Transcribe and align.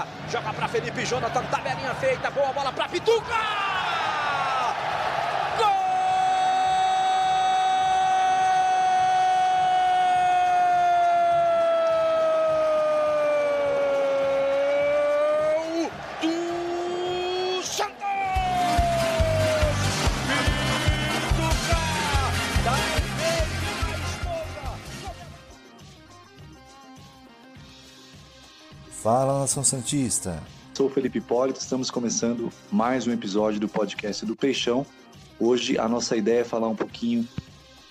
bola, 0.00 0.06
joga 0.30 0.52
para 0.52 0.68
Felipe 0.68 1.04
Jonathan, 1.04 1.44
tabelinha 1.50 1.94
feita, 1.94 2.30
boa 2.30 2.52
bola 2.52 2.72
para 2.72 2.88
Pituca! 2.88 3.89
Nação 29.50 29.64
Santista! 29.64 30.40
Sou 30.76 30.88
Felipe 30.88 31.20
Polito, 31.20 31.58
estamos 31.58 31.90
começando 31.90 32.52
mais 32.70 33.08
um 33.08 33.12
episódio 33.12 33.58
do 33.58 33.68
podcast 33.68 34.24
do 34.24 34.36
Peixão. 34.36 34.86
Hoje 35.40 35.76
a 35.76 35.88
nossa 35.88 36.16
ideia 36.16 36.42
é 36.42 36.44
falar 36.44 36.68
um 36.68 36.76
pouquinho, 36.76 37.26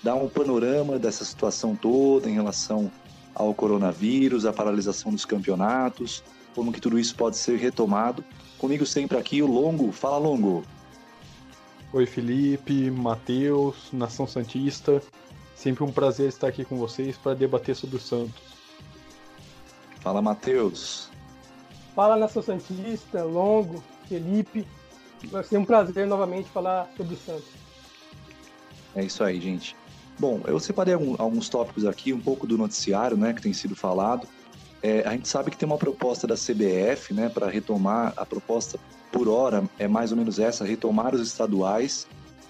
dar 0.02 0.16
um 0.16 0.30
panorama 0.30 0.98
dessa 0.98 1.26
situação 1.26 1.76
toda 1.76 2.30
em 2.30 2.34
relação 2.34 2.90
ao 3.36 3.54
coronavírus, 3.54 4.46
a 4.46 4.54
paralisação 4.54 5.12
dos 5.12 5.26
campeonatos, 5.26 6.24
como 6.56 6.72
que 6.72 6.80
tudo 6.80 6.98
isso 6.98 7.14
pode 7.14 7.36
ser 7.36 7.58
retomado. 7.58 8.24
Comigo 8.58 8.86
sempre 8.86 9.18
aqui 9.18 9.42
o 9.42 9.48
Longo. 9.48 9.92
Fala 9.92 10.18
Longo! 10.18 10.64
Oi 11.92 12.06
Felipe, 12.06 12.90
Matheus, 12.90 13.76
Nação 13.92 14.26
Santista. 14.26 15.04
Sempre 15.56 15.84
um 15.84 15.92
prazer 15.92 16.30
estar 16.30 16.48
aqui 16.48 16.64
com 16.64 16.78
vocês 16.78 17.18
para 17.18 17.34
debater 17.34 17.76
sobre 17.76 17.98
o 17.98 18.00
Santos. 18.00 18.42
Fala, 20.00 20.22
Matheus. 20.22 21.09
Fala, 21.96 22.16
Nação 22.16 22.42
Santista, 22.42 23.24
Longo, 23.24 23.84
Felipe. 24.08 24.66
Vai 25.26 25.44
ser 25.44 25.58
um 25.58 25.66
prazer 25.66 26.08
novamente 26.08 26.50
falar 26.50 26.90
sobre 26.96 27.16
o 27.16 27.18
Santos. 27.18 27.50
É 28.96 29.04
isso 29.04 29.24
aí, 29.24 29.40
gente. 29.40 29.76
Bom, 30.18 30.42
eu 30.46 30.60
separei 30.60 30.94
alguns 30.94 31.48
tópicos 31.50 31.86
aqui, 31.86 32.12
um 32.12 32.20
pouco 32.20 32.46
do 32.46 32.58
noticiário, 32.58 33.16
né, 33.16 33.34
que 33.34 33.42
tem 33.42 33.54
sido 33.54 33.76
falado. 33.76 34.28
É, 34.82 35.02
a 35.06 35.12
gente 35.12 35.28
sabe 35.28 35.52
que 35.52 35.58
tem 35.58 35.68
uma 35.68 35.78
proposta 35.78 36.26
da 36.26 36.36
CBF, 36.36 37.14
né, 37.14 37.30
para 37.30 37.48
retomar 37.48 38.14
a 38.16 38.26
proposta 38.26 38.80
por 39.12 39.28
hora 39.28 39.64
é 39.78 39.88
mais 39.88 40.12
ou 40.12 40.18
menos 40.18 40.40
essa, 40.40 40.64
retomar 40.64 41.16
os 41.16 41.22
estaduais 41.22 42.08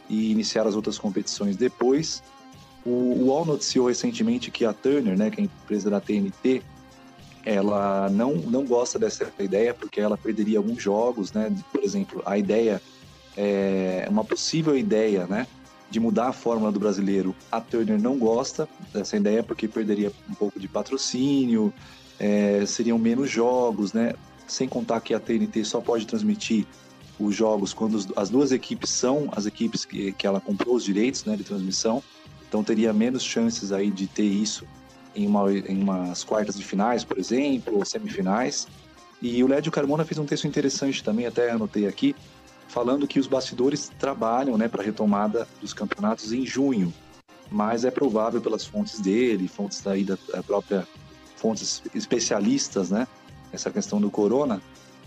e 0.10 0.32
iniciar 0.32 0.68
as 0.68 0.76
outras 0.76 0.98
competições 0.98 1.56
depois. 1.56 2.24
O, 2.86 3.26
UOL 3.26 3.46
noticiou 3.46 3.88
recentemente 3.88 4.52
que 4.52 4.66
a 4.66 4.74
Turner, 4.74 5.18
né, 5.18 5.30
que 5.30 5.40
é 5.40 5.44
a 5.44 5.46
empresa 5.46 5.90
da 5.90 6.02
TNT, 6.02 6.64
ela 7.46 8.10
não, 8.10 8.36
não 8.36 8.66
gosta 8.66 9.00
dessa 9.00 9.32
ideia 9.40 9.74
porque 9.74 10.00
ela 10.00 10.18
perderia 10.18 10.58
alguns 10.58 10.82
jogos, 10.82 11.32
né? 11.32 11.54
Por 11.72 11.84
exemplo, 11.84 12.22
a 12.26 12.38
ideia 12.38 12.82
é 13.38 14.06
uma 14.10 14.24
possível 14.24 14.78
ideia, 14.78 15.26
né? 15.26 15.48
De 15.90 16.00
mudar 16.00 16.28
a 16.28 16.34
fórmula 16.34 16.72
do 16.72 16.80
brasileiro. 16.80 17.36
A 17.52 17.62
Turner 17.62 18.00
não 18.00 18.18
gosta 18.18 18.68
dessa 18.94 19.18
ideia 19.18 19.42
porque 19.42 19.68
perderia 19.68 20.12
um 20.30 20.34
pouco 20.34 20.60
de 20.60 20.68
patrocínio, 20.68 21.74
é, 22.20 22.66
seriam 22.66 23.00
menos 23.00 23.30
jogos, 23.30 23.94
né? 23.94 24.14
Sem 24.46 24.68
contar 24.68 25.00
que 25.00 25.14
a 25.14 25.20
TNT 25.20 25.64
só 25.64 25.80
pode 25.80 26.06
transmitir 26.06 26.66
os 27.20 27.36
jogos 27.36 27.74
quando 27.74 28.00
as 28.16 28.30
duas 28.30 28.52
equipes 28.52 28.90
são 28.90 29.30
as 29.36 29.46
equipes 29.46 29.86
que, 29.86 30.12
que 30.14 30.26
ela 30.26 30.40
comprou 30.40 30.76
os 30.76 30.84
direitos 30.84 31.26
né, 31.26 31.36
de 31.36 31.44
transmissão. 31.44 32.02
Então 32.48 32.64
teria 32.64 32.94
menos 32.94 33.24
chances 33.24 33.72
aí 33.72 33.92
de 33.92 34.08
ter 34.08 34.24
isso 34.24 34.66
em, 35.20 35.28
uma, 35.28 35.52
em 35.52 35.82
umas 35.82 36.24
quartas 36.24 36.56
de 36.56 36.64
finais, 36.64 37.04
por 37.04 37.18
exemplo, 37.18 37.78
ou 37.78 37.86
semifinais. 37.86 38.68
E 39.22 39.44
o 39.44 39.48
Lédio 39.48 39.72
Carmona 39.72 40.06
fez 40.06 40.18
um 40.18 40.26
texto 40.26 40.48
interessante 40.48 41.04
também, 41.04 41.26
até 41.26 41.52
anotei 41.52 41.88
aqui, 41.88 42.16
falando 42.68 43.08
que 43.08 43.20
os 43.20 43.28
bastidores 43.28 43.92
trabalham 44.00 44.58
né, 44.58 44.68
para 44.68 44.82
a 44.82 44.86
retomada 44.86 45.48
dos 45.60 45.74
campeonatos 45.74 46.32
em 46.32 46.46
junho, 46.46 46.94
mas 47.52 47.84
é 47.84 47.92
provável 47.92 48.40
pelas 48.40 48.66
fontes 48.66 49.00
dele, 49.00 49.48
fontes 49.48 49.82
daí 49.82 50.04
da, 50.04 50.18
própria 50.46 50.88
fontes 51.36 51.82
especialistas, 51.94 52.90
né, 52.90 53.08
essa 53.52 53.72
questão 53.72 54.00
do 54.00 54.10
corona, 54.10 54.62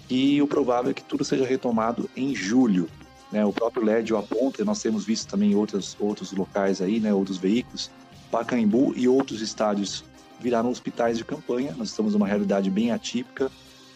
que 0.08 0.42
o 0.42 0.46
provável 0.46 0.90
é 0.90 0.94
que 0.94 1.04
tudo 1.04 1.24
seja 1.24 1.46
retomado 1.46 2.10
em 2.16 2.34
julho. 2.34 2.88
Né? 3.30 3.44
O 3.46 3.52
próprio 3.52 3.84
Lédio 3.84 4.16
aponta, 4.18 4.60
e 4.60 4.64
nós 4.64 4.82
temos 4.82 5.04
visto 5.06 5.30
também 5.30 5.54
outros, 5.54 5.96
outros 5.98 6.32
locais 6.32 6.82
aí, 6.82 7.00
né, 7.00 7.14
outros 7.14 7.38
veículos, 7.38 7.90
Pacaembu 8.32 8.94
e 8.96 9.06
outros 9.06 9.42
estádios 9.42 10.02
viraram 10.40 10.70
hospitais 10.70 11.18
de 11.18 11.24
campanha. 11.24 11.74
Nós 11.76 11.90
estamos 11.90 12.14
numa 12.14 12.26
realidade 12.26 12.70
bem 12.70 12.90
atípica, 12.90 13.52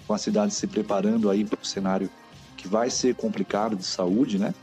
com 0.06 0.12
a 0.12 0.19
cidade 0.19 0.52
se 0.52 0.66
preparando 0.66 1.30
aí 1.30 1.42
para 1.42 1.58
o 1.60 1.64
cenário 1.64 2.10
que 2.54 2.69
vai 2.69 2.91
ser 2.91 3.14
complicado 3.14 3.75
de 3.75 3.84
saúde, 3.84 4.38
né? 4.38 4.54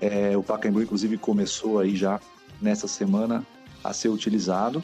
É, 0.00 0.34
o 0.34 0.42
Pacaembu, 0.42 0.80
inclusive, 0.80 1.18
começou 1.18 1.78
aí 1.78 1.94
já 1.94 2.18
nessa 2.60 2.88
semana 2.88 3.46
a 3.84 3.92
ser 3.92 4.08
utilizado. 4.08 4.82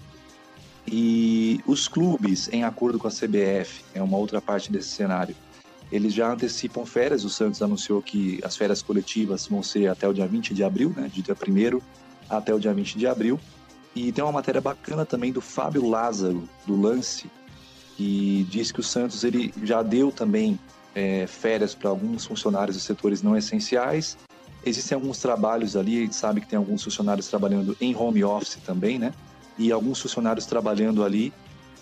E 0.87 1.61
os 1.67 1.89
clubes, 1.89 2.53
em 2.53 2.65
acordo 2.65 2.99
com 2.99 3.09
a 3.09 3.11
CBF, 3.11 3.83
é 3.95 4.03
uma 4.03 4.19
outra 4.19 4.43
parte 4.43 4.71
desse 4.71 4.91
cenário, 4.91 5.35
eles 5.91 6.13
já 6.13 6.31
antecipam 6.31 6.85
férias. 6.85 7.25
O 7.25 7.31
Santos 7.31 7.63
anunciou 7.63 8.03
que 8.03 8.41
as 8.45 8.57
férias 8.57 8.83
coletivas 8.83 9.47
vão 9.47 9.63
ser 9.63 9.89
até 9.89 10.07
o 10.07 10.13
dia 10.13 10.27
20 10.27 10.53
de 10.53 10.63
abril, 10.63 10.93
né? 10.95 11.11
De 11.11 11.23
dia 11.23 11.35
1 11.35 11.81
até 12.29 12.55
o 12.55 12.59
dia 12.59 12.75
20 12.75 12.99
de 12.99 13.07
abril. 13.07 13.41
E 13.95 14.11
tem 14.11 14.25
uma 14.25 14.33
matéria 14.33 14.61
bacana 14.61 15.07
também 15.07 15.33
do 15.33 15.41
Fábio 15.41 15.89
Lázaro, 15.89 16.49
do 16.67 16.81
Lance, 16.81 17.31
que 17.97 18.47
diz 18.51 18.73
que 18.73 18.81
o 18.81 18.83
Santos 18.83 19.23
ele 19.23 19.55
já 19.63 19.83
deu 19.83 20.11
também 20.11 20.59
é, 20.95 21.27
férias 21.27 21.75
para 21.75 21.91
alguns 21.91 22.25
funcionários 22.27 22.77
dos 22.77 22.85
setores 22.85 23.23
não 23.23 23.37
essenciais. 23.37 24.17
Existem 24.67 24.97
alguns 24.97 25.19
trabalhos 25.19 25.77
ali, 25.77 25.99
a 25.99 26.01
gente 26.01 26.17
sabe 26.17 26.41
que 26.41 26.47
tem 26.47 26.57
alguns 26.57 26.83
funcionários 26.83 27.29
trabalhando 27.29 27.77
em 27.81 27.95
home 27.95 28.25
office 28.25 28.57
também, 28.65 28.99
né? 28.99 29.13
E 29.59 29.71
alguns 29.71 30.01
funcionários 30.01 30.47
trabalhando 30.47 31.05
ali, 31.05 31.33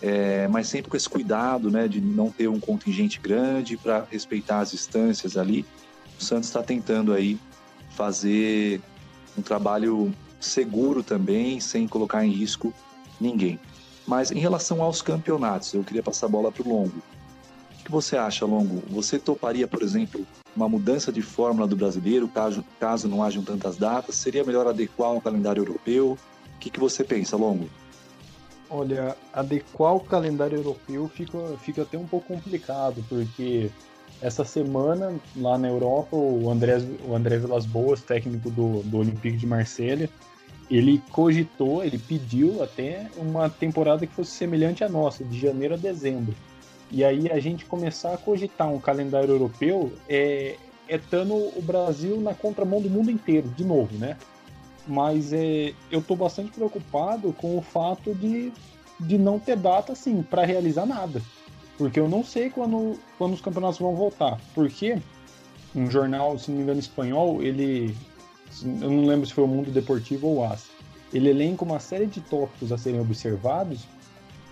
é, 0.03 0.49
mas 0.49 0.69
sempre 0.69 0.91
com 0.91 0.97
esse 0.97 1.09
cuidado, 1.09 1.71
né, 1.71 1.87
de 1.87 2.01
não 2.01 2.31
ter 2.31 2.49
um 2.49 2.59
contingente 2.59 3.21
grande 3.21 3.77
para 3.77 4.05
respeitar 4.11 4.59
as 4.59 4.73
distâncias 4.73 5.37
ali. 5.37 5.65
O 6.21 6.23
Santos 6.23 6.49
está 6.49 6.63
tentando 6.63 7.15
aí 7.15 7.39
fazer 7.91 8.81
um 9.39 9.43
trabalho 9.43 10.13
seguro 10.45 11.03
também, 11.03 11.61
sem 11.61 11.87
colocar 11.87 12.25
em 12.25 12.31
risco 12.31 12.73
ninguém. 13.21 13.59
Mas 14.07 14.31
em 14.31 14.39
relação 14.39 14.83
aos 14.83 15.01
campeonatos, 15.01 15.73
eu 15.73 15.85
queria 15.85 16.03
passar 16.03 16.27
a 16.27 16.29
bola 16.29 16.51
para 16.51 16.63
o 16.63 16.69
Longo. 16.69 16.99
O 17.81 17.85
que 17.85 17.91
você 17.91 18.17
acha, 18.17 18.45
Longo? 18.45 18.83
Você 18.91 19.19
toparia, 19.19 19.67
por 19.67 19.83
exemplo, 19.83 20.27
uma 20.55 20.69
mudança 20.69 21.13
de 21.13 21.23
fórmula 21.23 21.67
do 21.67 21.77
brasileiro, 21.77 22.29
caso, 22.29 22.65
caso 22.79 23.09
não 23.09 23.23
hajam 23.23 23.43
tantas 23.43 23.77
datas? 23.77 24.17
Seria 24.17 24.45
melhor 24.45 24.67
adequar 24.67 25.11
ao 25.11 25.21
calendário 25.21 25.61
europeu? 25.61 26.19
O 26.57 26.59
que, 26.59 26.71
que 26.71 26.81
você 26.81 27.03
pensa, 27.03 27.37
Longo? 27.37 27.69
Olha, 28.69 29.17
adequar 29.33 29.95
o 29.95 30.01
calendário 30.01 30.59
europeu 30.59 31.09
fica, 31.09 31.39
fica 31.59 31.83
até 31.83 31.99
um 31.99 32.07
pouco 32.07 32.35
complicado, 32.35 33.05
porque 33.09 33.71
essa 34.21 34.45
semana, 34.45 35.15
lá 35.37 35.59
na 35.59 35.69
Europa, 35.69 36.17
o 36.17 36.49
André, 36.49 36.79
o 37.07 37.15
André 37.15 37.39
Vilas 37.39 37.67
Boas, 37.67 38.01
técnico 38.01 38.51
do, 38.51 38.83
do 38.85 38.99
Olympique 38.99 39.37
de 39.37 39.47
Marselha, 39.47 40.09
ele 40.71 41.03
cogitou, 41.11 41.85
ele 41.85 41.99
pediu 41.99 42.63
até 42.63 43.11
uma 43.17 43.49
temporada 43.51 44.07
que 44.07 44.15
fosse 44.15 44.31
semelhante 44.31 44.83
à 44.83 44.89
nossa, 44.89 45.25
de 45.25 45.39
janeiro 45.39 45.75
a 45.75 45.77
dezembro. 45.77 46.35
E 46.91 47.05
aí 47.05 47.31
a 47.31 47.41
gente 47.41 47.65
começar 47.65 48.13
a 48.13 48.19
cogitar 48.19 48.69
um 48.69 48.79
calendário 48.79 49.31
europeu 49.31 49.93
é, 50.09 50.57
é 50.89 50.97
estando 50.97 51.35
o 51.35 51.63
Brasil 51.63 52.21
na 52.21 52.35
contramão 52.35 52.81
do 52.81 52.91
mundo 52.91 53.11
inteiro, 53.11 53.49
de 53.49 53.65
novo, 53.65 53.97
né? 53.97 54.17
Mas 54.87 55.33
é, 55.33 55.73
eu 55.91 56.01
estou 56.01 56.17
bastante 56.17 56.51
preocupado 56.53 57.33
com 57.33 57.57
o 57.57 57.63
fato 57.63 58.15
de, 58.15 58.53
de 59.01 59.17
não 59.17 59.39
ter 59.39 59.57
data 59.57 59.93
assim 59.93 60.23
para 60.23 60.45
realizar 60.45 60.85
nada. 60.85 61.23
Porque 61.79 61.99
eu 61.99 62.09
não 62.09 62.23
sei 62.23 62.51
quando, 62.51 62.99
quando 63.17 63.33
os 63.33 63.41
campeonatos 63.41 63.79
vão 63.79 63.95
voltar. 63.95 64.39
Porque 64.55 64.99
um 65.75 65.91
jornal, 65.91 66.39
se 66.39 66.51
não 66.51 66.59
me 66.59 66.65
engano, 66.65 66.81
espanhol, 66.81 67.43
ele 67.43 67.95
eu 68.63 68.91
não 68.91 69.07
lembro 69.07 69.27
se 69.27 69.33
foi 69.33 69.45
o 69.45 69.49
Mundo 69.49 69.71
Deportivo 69.71 70.29
ou 70.29 70.37
o 70.39 70.45
AS, 70.45 70.67
ele 71.13 71.29
elenca 71.29 71.65
uma 71.65 71.81
série 71.81 72.07
de 72.07 72.21
tópicos 72.21 72.73
a 72.73 72.79
serem 72.79 73.01
observados 73.01 73.87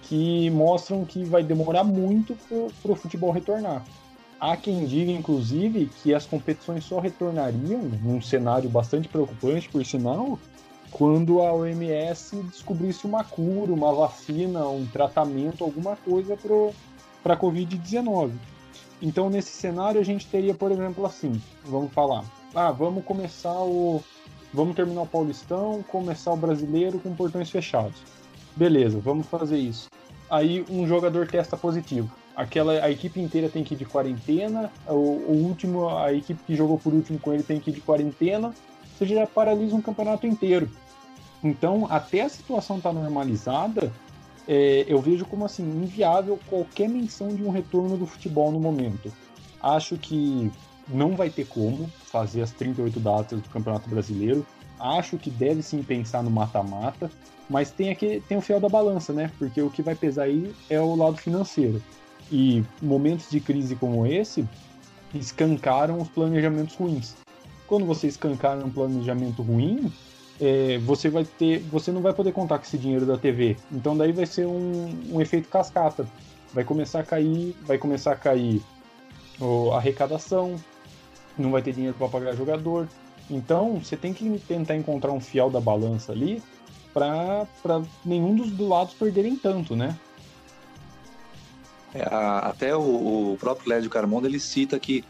que 0.02 0.50
mostram 0.50 1.04
que 1.04 1.24
vai 1.24 1.42
demorar 1.42 1.84
muito 1.84 2.36
para 2.82 2.92
o 2.92 2.96
futebol 2.96 3.30
retornar. 3.30 3.84
Há 4.40 4.56
quem 4.56 4.86
diga, 4.86 5.12
inclusive, 5.12 5.90
que 6.02 6.14
as 6.14 6.26
competições 6.26 6.84
só 6.84 6.98
retornariam, 6.98 7.82
num 8.02 8.20
cenário 8.20 8.70
bastante 8.70 9.06
preocupante, 9.06 9.68
por 9.68 9.84
sinal, 9.84 10.38
quando 10.90 11.42
a 11.42 11.52
OMS 11.52 12.36
descobrisse 12.44 13.06
uma 13.06 13.22
cura, 13.22 13.72
uma 13.72 13.92
vacina, 13.92 14.66
um 14.66 14.86
tratamento, 14.86 15.62
alguma 15.62 15.94
coisa 15.94 16.36
para 17.22 17.34
a 17.34 17.36
Covid-19. 17.36 18.32
Então, 19.00 19.30
nesse 19.30 19.52
cenário, 19.52 20.00
a 20.00 20.04
gente 20.04 20.26
teria, 20.26 20.54
por 20.54 20.72
exemplo, 20.72 21.06
assim: 21.06 21.40
vamos 21.64 21.92
falar, 21.92 22.24
ah, 22.54 22.70
vamos 22.70 23.04
começar 23.04 23.54
o. 23.54 24.02
Vamos 24.52 24.74
terminar 24.74 25.02
o 25.02 25.06
Paulistão, 25.06 25.84
começar 25.86 26.32
o 26.32 26.36
brasileiro 26.36 26.98
com 26.98 27.14
portões 27.14 27.48
fechados. 27.50 28.02
Beleza, 28.56 28.98
vamos 28.98 29.26
fazer 29.26 29.58
isso. 29.58 29.88
Aí 30.28 30.64
um 30.68 30.86
jogador 30.86 31.28
testa 31.28 31.56
positivo. 31.56 32.10
aquela 32.34 32.72
a 32.84 32.90
equipe 32.90 33.20
inteira 33.20 33.48
tem 33.48 33.62
que 33.62 33.74
ir 33.74 33.76
de 33.76 33.84
quarentena, 33.84 34.70
o, 34.88 34.92
o, 34.92 35.44
último, 35.46 35.88
a 35.88 36.12
equipe 36.12 36.40
que 36.44 36.56
jogou 36.56 36.78
por 36.78 36.92
último 36.92 37.18
com 37.18 37.32
ele 37.32 37.42
tem 37.42 37.60
que 37.60 37.70
ir 37.70 37.74
de 37.74 37.80
quarentena, 37.80 38.52
você 38.96 39.06
já 39.06 39.26
paralisa 39.26 39.76
um 39.76 39.82
campeonato 39.82 40.26
inteiro. 40.26 40.68
Então, 41.42 41.86
até 41.88 42.22
a 42.22 42.28
situação 42.28 42.76
estar 42.78 42.92
tá 42.92 42.94
normalizada, 42.94 43.92
é, 44.48 44.84
eu 44.88 45.00
vejo 45.00 45.24
como 45.24 45.44
assim 45.44 45.62
inviável 45.62 46.38
qualquer 46.48 46.88
menção 46.88 47.28
de 47.28 47.42
um 47.42 47.50
retorno 47.50 47.96
do 47.96 48.06
futebol 48.06 48.50
no 48.50 48.58
momento. 48.60 49.12
Acho 49.62 49.96
que 49.96 50.50
não 50.88 51.16
vai 51.16 51.30
ter 51.30 51.46
como 51.46 51.88
fazer 52.06 52.42
as 52.42 52.52
38 52.52 52.98
datas 53.00 53.40
do 53.40 53.48
Campeonato 53.48 53.88
Brasileiro. 53.88 54.46
Acho 54.78 55.18
que 55.18 55.30
deve 55.30 55.62
sim 55.62 55.82
pensar 55.82 56.22
no 56.22 56.30
mata-mata, 56.30 57.10
mas 57.48 57.70
tem 57.70 57.90
aqui 57.90 58.22
tem 58.28 58.38
o 58.38 58.40
fiel 58.40 58.60
da 58.60 58.68
balança, 58.68 59.12
né? 59.12 59.30
Porque 59.38 59.60
o 59.60 59.70
que 59.70 59.82
vai 59.82 59.94
pesar 59.94 60.24
aí 60.24 60.54
é 60.68 60.80
o 60.80 60.94
lado 60.94 61.16
financeiro. 61.16 61.82
E 62.30 62.62
momentos 62.80 63.28
de 63.30 63.40
crise 63.40 63.74
como 63.76 64.06
esse 64.06 64.48
escancaram 65.14 65.98
os 65.98 66.08
planejamentos 66.08 66.76
ruins. 66.76 67.16
Quando 67.66 67.84
você 67.84 68.06
escancara 68.06 68.64
um 68.64 68.70
planejamento 68.70 69.42
ruim, 69.42 69.92
é, 70.40 70.78
você 70.78 71.10
vai 71.10 71.24
ter, 71.24 71.60
você 71.70 71.92
não 71.92 72.00
vai 72.00 72.14
poder 72.14 72.32
contar 72.32 72.58
com 72.58 72.64
esse 72.64 72.78
dinheiro 72.78 73.04
da 73.04 73.18
TV. 73.18 73.56
Então 73.70 73.96
daí 73.96 74.12
vai 74.12 74.26
ser 74.26 74.46
um, 74.46 74.90
um 75.12 75.20
efeito 75.20 75.48
cascata. 75.48 76.06
Vai 76.52 76.64
começar 76.64 77.00
a 77.00 77.04
cair, 77.04 77.54
vai 77.62 77.78
começar 77.78 78.12
a 78.12 78.16
cair 78.16 78.62
a 79.72 79.76
arrecadação, 79.76 80.56
não 81.38 81.50
vai 81.50 81.62
ter 81.62 81.72
dinheiro 81.72 81.96
para 81.96 82.08
pagar 82.08 82.34
jogador. 82.34 82.88
Então 83.30 83.78
você 83.78 83.96
tem 83.96 84.12
que 84.12 84.38
tentar 84.46 84.76
encontrar 84.76 85.12
um 85.12 85.20
fiel 85.20 85.50
da 85.50 85.60
balança 85.60 86.12
ali 86.12 86.42
para 86.92 87.46
nenhum 88.04 88.34
dos 88.34 88.58
lados 88.58 88.94
perderem 88.94 89.36
tanto, 89.36 89.76
né? 89.76 89.96
É, 91.94 92.02
até 92.02 92.74
o, 92.74 93.32
o 93.32 93.36
próprio 93.38 93.68
Lédio 93.68 93.90
Carmondo 93.90 94.26
ele 94.26 94.38
cita 94.38 94.78
que 94.78 95.04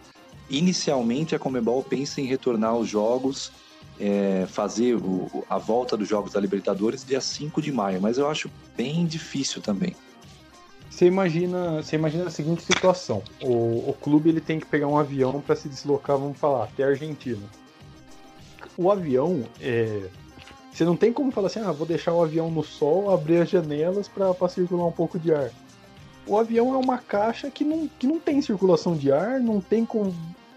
inicialmente 0.48 1.34
a 1.34 1.38
Comebol 1.38 1.82
pensa 1.82 2.20
em 2.20 2.24
retornar 2.24 2.74
os 2.74 2.88
jogos, 2.88 3.52
é, 3.98 4.46
fazer 4.48 4.96
o, 4.96 5.44
a 5.48 5.58
volta 5.58 5.96
dos 5.96 6.08
Jogos 6.08 6.32
da 6.32 6.40
Libertadores 6.40 7.04
dia 7.04 7.20
5 7.20 7.60
de 7.60 7.70
maio, 7.70 8.00
mas 8.00 8.18
eu 8.18 8.28
acho 8.28 8.50
bem 8.76 9.06
difícil 9.06 9.60
também. 9.60 9.94
Você 11.00 11.06
imagina, 11.06 11.82
você 11.82 11.96
imagina 11.96 12.26
a 12.26 12.30
seguinte 12.30 12.62
situação: 12.62 13.22
o, 13.40 13.88
o 13.88 13.96
clube 14.02 14.28
ele 14.28 14.40
tem 14.40 14.60
que 14.60 14.66
pegar 14.66 14.86
um 14.86 14.98
avião 14.98 15.40
para 15.40 15.56
se 15.56 15.66
deslocar, 15.66 16.18
vamos 16.18 16.36
falar, 16.36 16.64
até 16.64 16.84
a 16.84 16.88
Argentina. 16.88 17.40
O 18.76 18.90
avião, 18.90 19.42
é, 19.62 20.10
você 20.70 20.84
não 20.84 20.94
tem 20.94 21.10
como 21.10 21.32
falar 21.32 21.46
assim, 21.46 21.60
ah, 21.60 21.72
vou 21.72 21.86
deixar 21.86 22.12
o 22.12 22.22
avião 22.22 22.50
no 22.50 22.62
sol, 22.62 23.10
abrir 23.10 23.38
as 23.38 23.48
janelas 23.48 24.08
para 24.08 24.46
circular 24.50 24.84
um 24.84 24.92
pouco 24.92 25.18
de 25.18 25.32
ar. 25.32 25.50
O 26.26 26.36
avião 26.36 26.74
é 26.74 26.76
uma 26.76 26.98
caixa 26.98 27.50
que 27.50 27.64
não, 27.64 27.88
que 27.98 28.06
não 28.06 28.20
tem 28.20 28.42
circulação 28.42 28.94
de 28.94 29.10
ar, 29.10 29.40
não 29.40 29.58
tem 29.58 29.86
como 29.86 30.14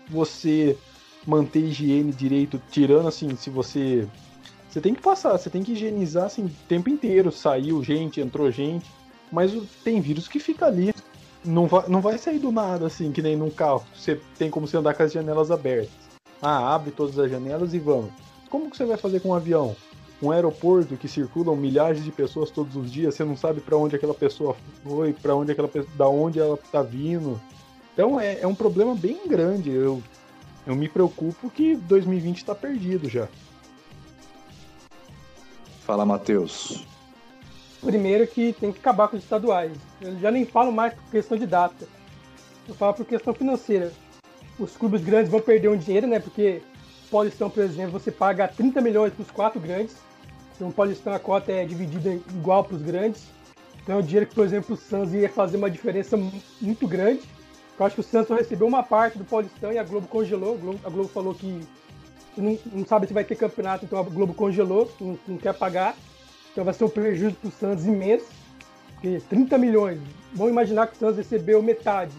você 0.09 0.77
manter 1.25 1.61
higiene 1.61 2.11
direito, 2.11 2.61
tirando 2.69 3.07
assim, 3.07 3.33
se 3.37 3.49
você. 3.49 4.05
Você 4.67 4.81
tem 4.81 4.93
que 4.93 5.01
passar, 5.01 5.37
você 5.37 5.49
tem 5.49 5.63
que 5.63 5.71
higienizar 5.71 6.25
assim, 6.25 6.47
o 6.47 6.51
tempo 6.67 6.89
inteiro. 6.89 7.31
Saiu 7.31 7.81
gente, 7.81 8.19
entrou 8.19 8.51
gente. 8.51 8.91
Mas 9.33 9.51
tem 9.83 9.99
vírus 9.99 10.27
que 10.27 10.39
fica 10.39 10.67
ali. 10.67 10.93
Não 11.43 11.65
vai, 11.65 11.89
não 11.89 12.01
vai 12.01 12.19
sair 12.19 12.37
do 12.37 12.51
nada, 12.51 12.85
assim, 12.85 13.11
que 13.11 13.19
nem 13.19 13.35
num 13.35 13.49
carro. 13.49 13.83
Você 13.95 14.21
tem 14.37 14.51
como 14.51 14.67
você 14.67 14.77
andar 14.77 14.93
com 14.93 15.01
as 15.01 15.11
janelas 15.11 15.49
abertas. 15.49 15.89
Ah, 16.39 16.75
abre 16.75 16.91
todas 16.91 17.17
as 17.17 17.31
janelas 17.31 17.73
e 17.73 17.79
vamos. 17.79 18.11
Como 18.47 18.69
que 18.69 18.77
você 18.77 18.85
vai 18.85 18.95
fazer 18.95 19.21
com 19.21 19.29
um 19.29 19.33
avião? 19.33 19.75
Um 20.21 20.29
aeroporto 20.29 20.95
que 20.95 21.07
circulam 21.07 21.55
milhares 21.55 22.03
de 22.03 22.11
pessoas 22.11 22.51
todos 22.51 22.75
os 22.75 22.91
dias, 22.91 23.15
você 23.15 23.25
não 23.25 23.35
sabe 23.35 23.59
para 23.59 23.75
onde 23.75 23.95
aquela 23.95 24.13
pessoa 24.13 24.55
foi, 24.83 25.11
para 25.13 25.35
onde 25.35 25.51
aquela 25.51 25.69
da 25.95 26.07
onde 26.07 26.39
ela 26.39 26.57
tá 26.71 26.83
vindo. 26.83 27.41
Então 27.91 28.19
é, 28.19 28.39
é 28.39 28.47
um 28.47 28.55
problema 28.55 28.93
bem 28.93 29.27
grande. 29.27 29.71
Eu, 29.71 30.01
eu 30.67 30.75
me 30.75 30.87
preocupo 30.87 31.49
que 31.49 31.75
2020 31.75 32.37
está 32.37 32.53
perdido 32.53 33.09
já. 33.09 33.27
Fala, 35.81 36.05
Matheus. 36.05 36.92
Primeiro 37.83 38.25
que 38.25 38.53
tem 38.53 38.71
que 38.71 38.79
acabar 38.79 39.07
com 39.07 39.17
os 39.17 39.23
estaduais. 39.23 39.73
Eu 40.01 40.17
já 40.19 40.31
nem 40.31 40.45
falo 40.45 40.71
mais 40.71 40.93
por 40.93 41.03
questão 41.11 41.37
de 41.37 41.45
data. 41.45 41.87
Eu 42.67 42.75
falo 42.75 42.93
por 42.93 43.05
questão 43.05 43.33
financeira. 43.33 43.91
Os 44.57 44.77
clubes 44.77 45.03
grandes 45.03 45.29
vão 45.29 45.41
perder 45.41 45.67
um 45.67 45.77
dinheiro, 45.77 46.07
né? 46.07 46.19
Porque 46.19 46.61
Paulistão, 47.11 47.49
por 47.49 47.61
exemplo, 47.61 47.91
você 47.91 48.11
paga 48.11 48.47
30 48.47 48.79
milhões 48.81 49.13
para 49.13 49.21
os 49.21 49.31
quatro 49.31 49.59
grandes. 49.59 49.97
Então, 50.55 50.69
o 50.69 50.73
Paulistão, 50.73 51.13
a 51.13 51.19
cota 51.19 51.51
é 51.51 51.65
dividida 51.65 52.13
igual 52.13 52.63
para 52.63 52.75
os 52.75 52.81
grandes. 52.81 53.23
Então, 53.81 53.95
é 53.95 53.99
um 53.99 54.01
dinheiro 54.01 54.27
que, 54.27 54.35
por 54.35 54.45
exemplo, 54.45 54.75
o 54.75 54.77
Santos 54.77 55.13
ia 55.13 55.27
fazer 55.27 55.57
uma 55.57 55.69
diferença 55.69 56.17
muito 56.61 56.87
grande. 56.87 57.21
Eu 57.77 57.85
acho 57.85 57.95
que 57.95 58.01
o 58.01 58.03
Santos 58.03 58.35
recebeu 58.37 58.65
uma 58.67 58.83
parte 58.83 59.17
do 59.17 59.25
Paulistão 59.25 59.73
e 59.73 59.77
a 59.77 59.83
Globo 59.83 60.07
congelou. 60.07 60.57
A 60.85 60.89
Globo 60.89 61.09
falou 61.09 61.35
que 61.35 61.61
não, 62.37 62.57
não 62.71 62.85
sabe 62.85 63.07
se 63.07 63.13
vai 63.13 63.23
ter 63.23 63.35
campeonato, 63.35 63.85
então 63.85 63.99
a 63.99 64.03
Globo 64.03 64.33
congelou, 64.33 64.91
não, 65.01 65.19
não 65.27 65.37
quer 65.37 65.53
pagar. 65.53 65.95
Então 66.53 66.63
vai 66.63 66.73
ser 66.73 66.85
um 66.85 66.89
prejuízo 66.89 67.35
para 67.35 67.49
o 67.49 67.51
Santos 67.51 67.85
imenso. 67.85 68.27
Porque 68.93 69.19
30 69.27 69.57
milhões. 69.57 69.99
Vamos 70.33 70.53
imaginar 70.53 70.87
que 70.87 70.95
o 70.95 70.99
Santos 70.99 71.17
recebeu 71.17 71.61
metade. 71.61 72.15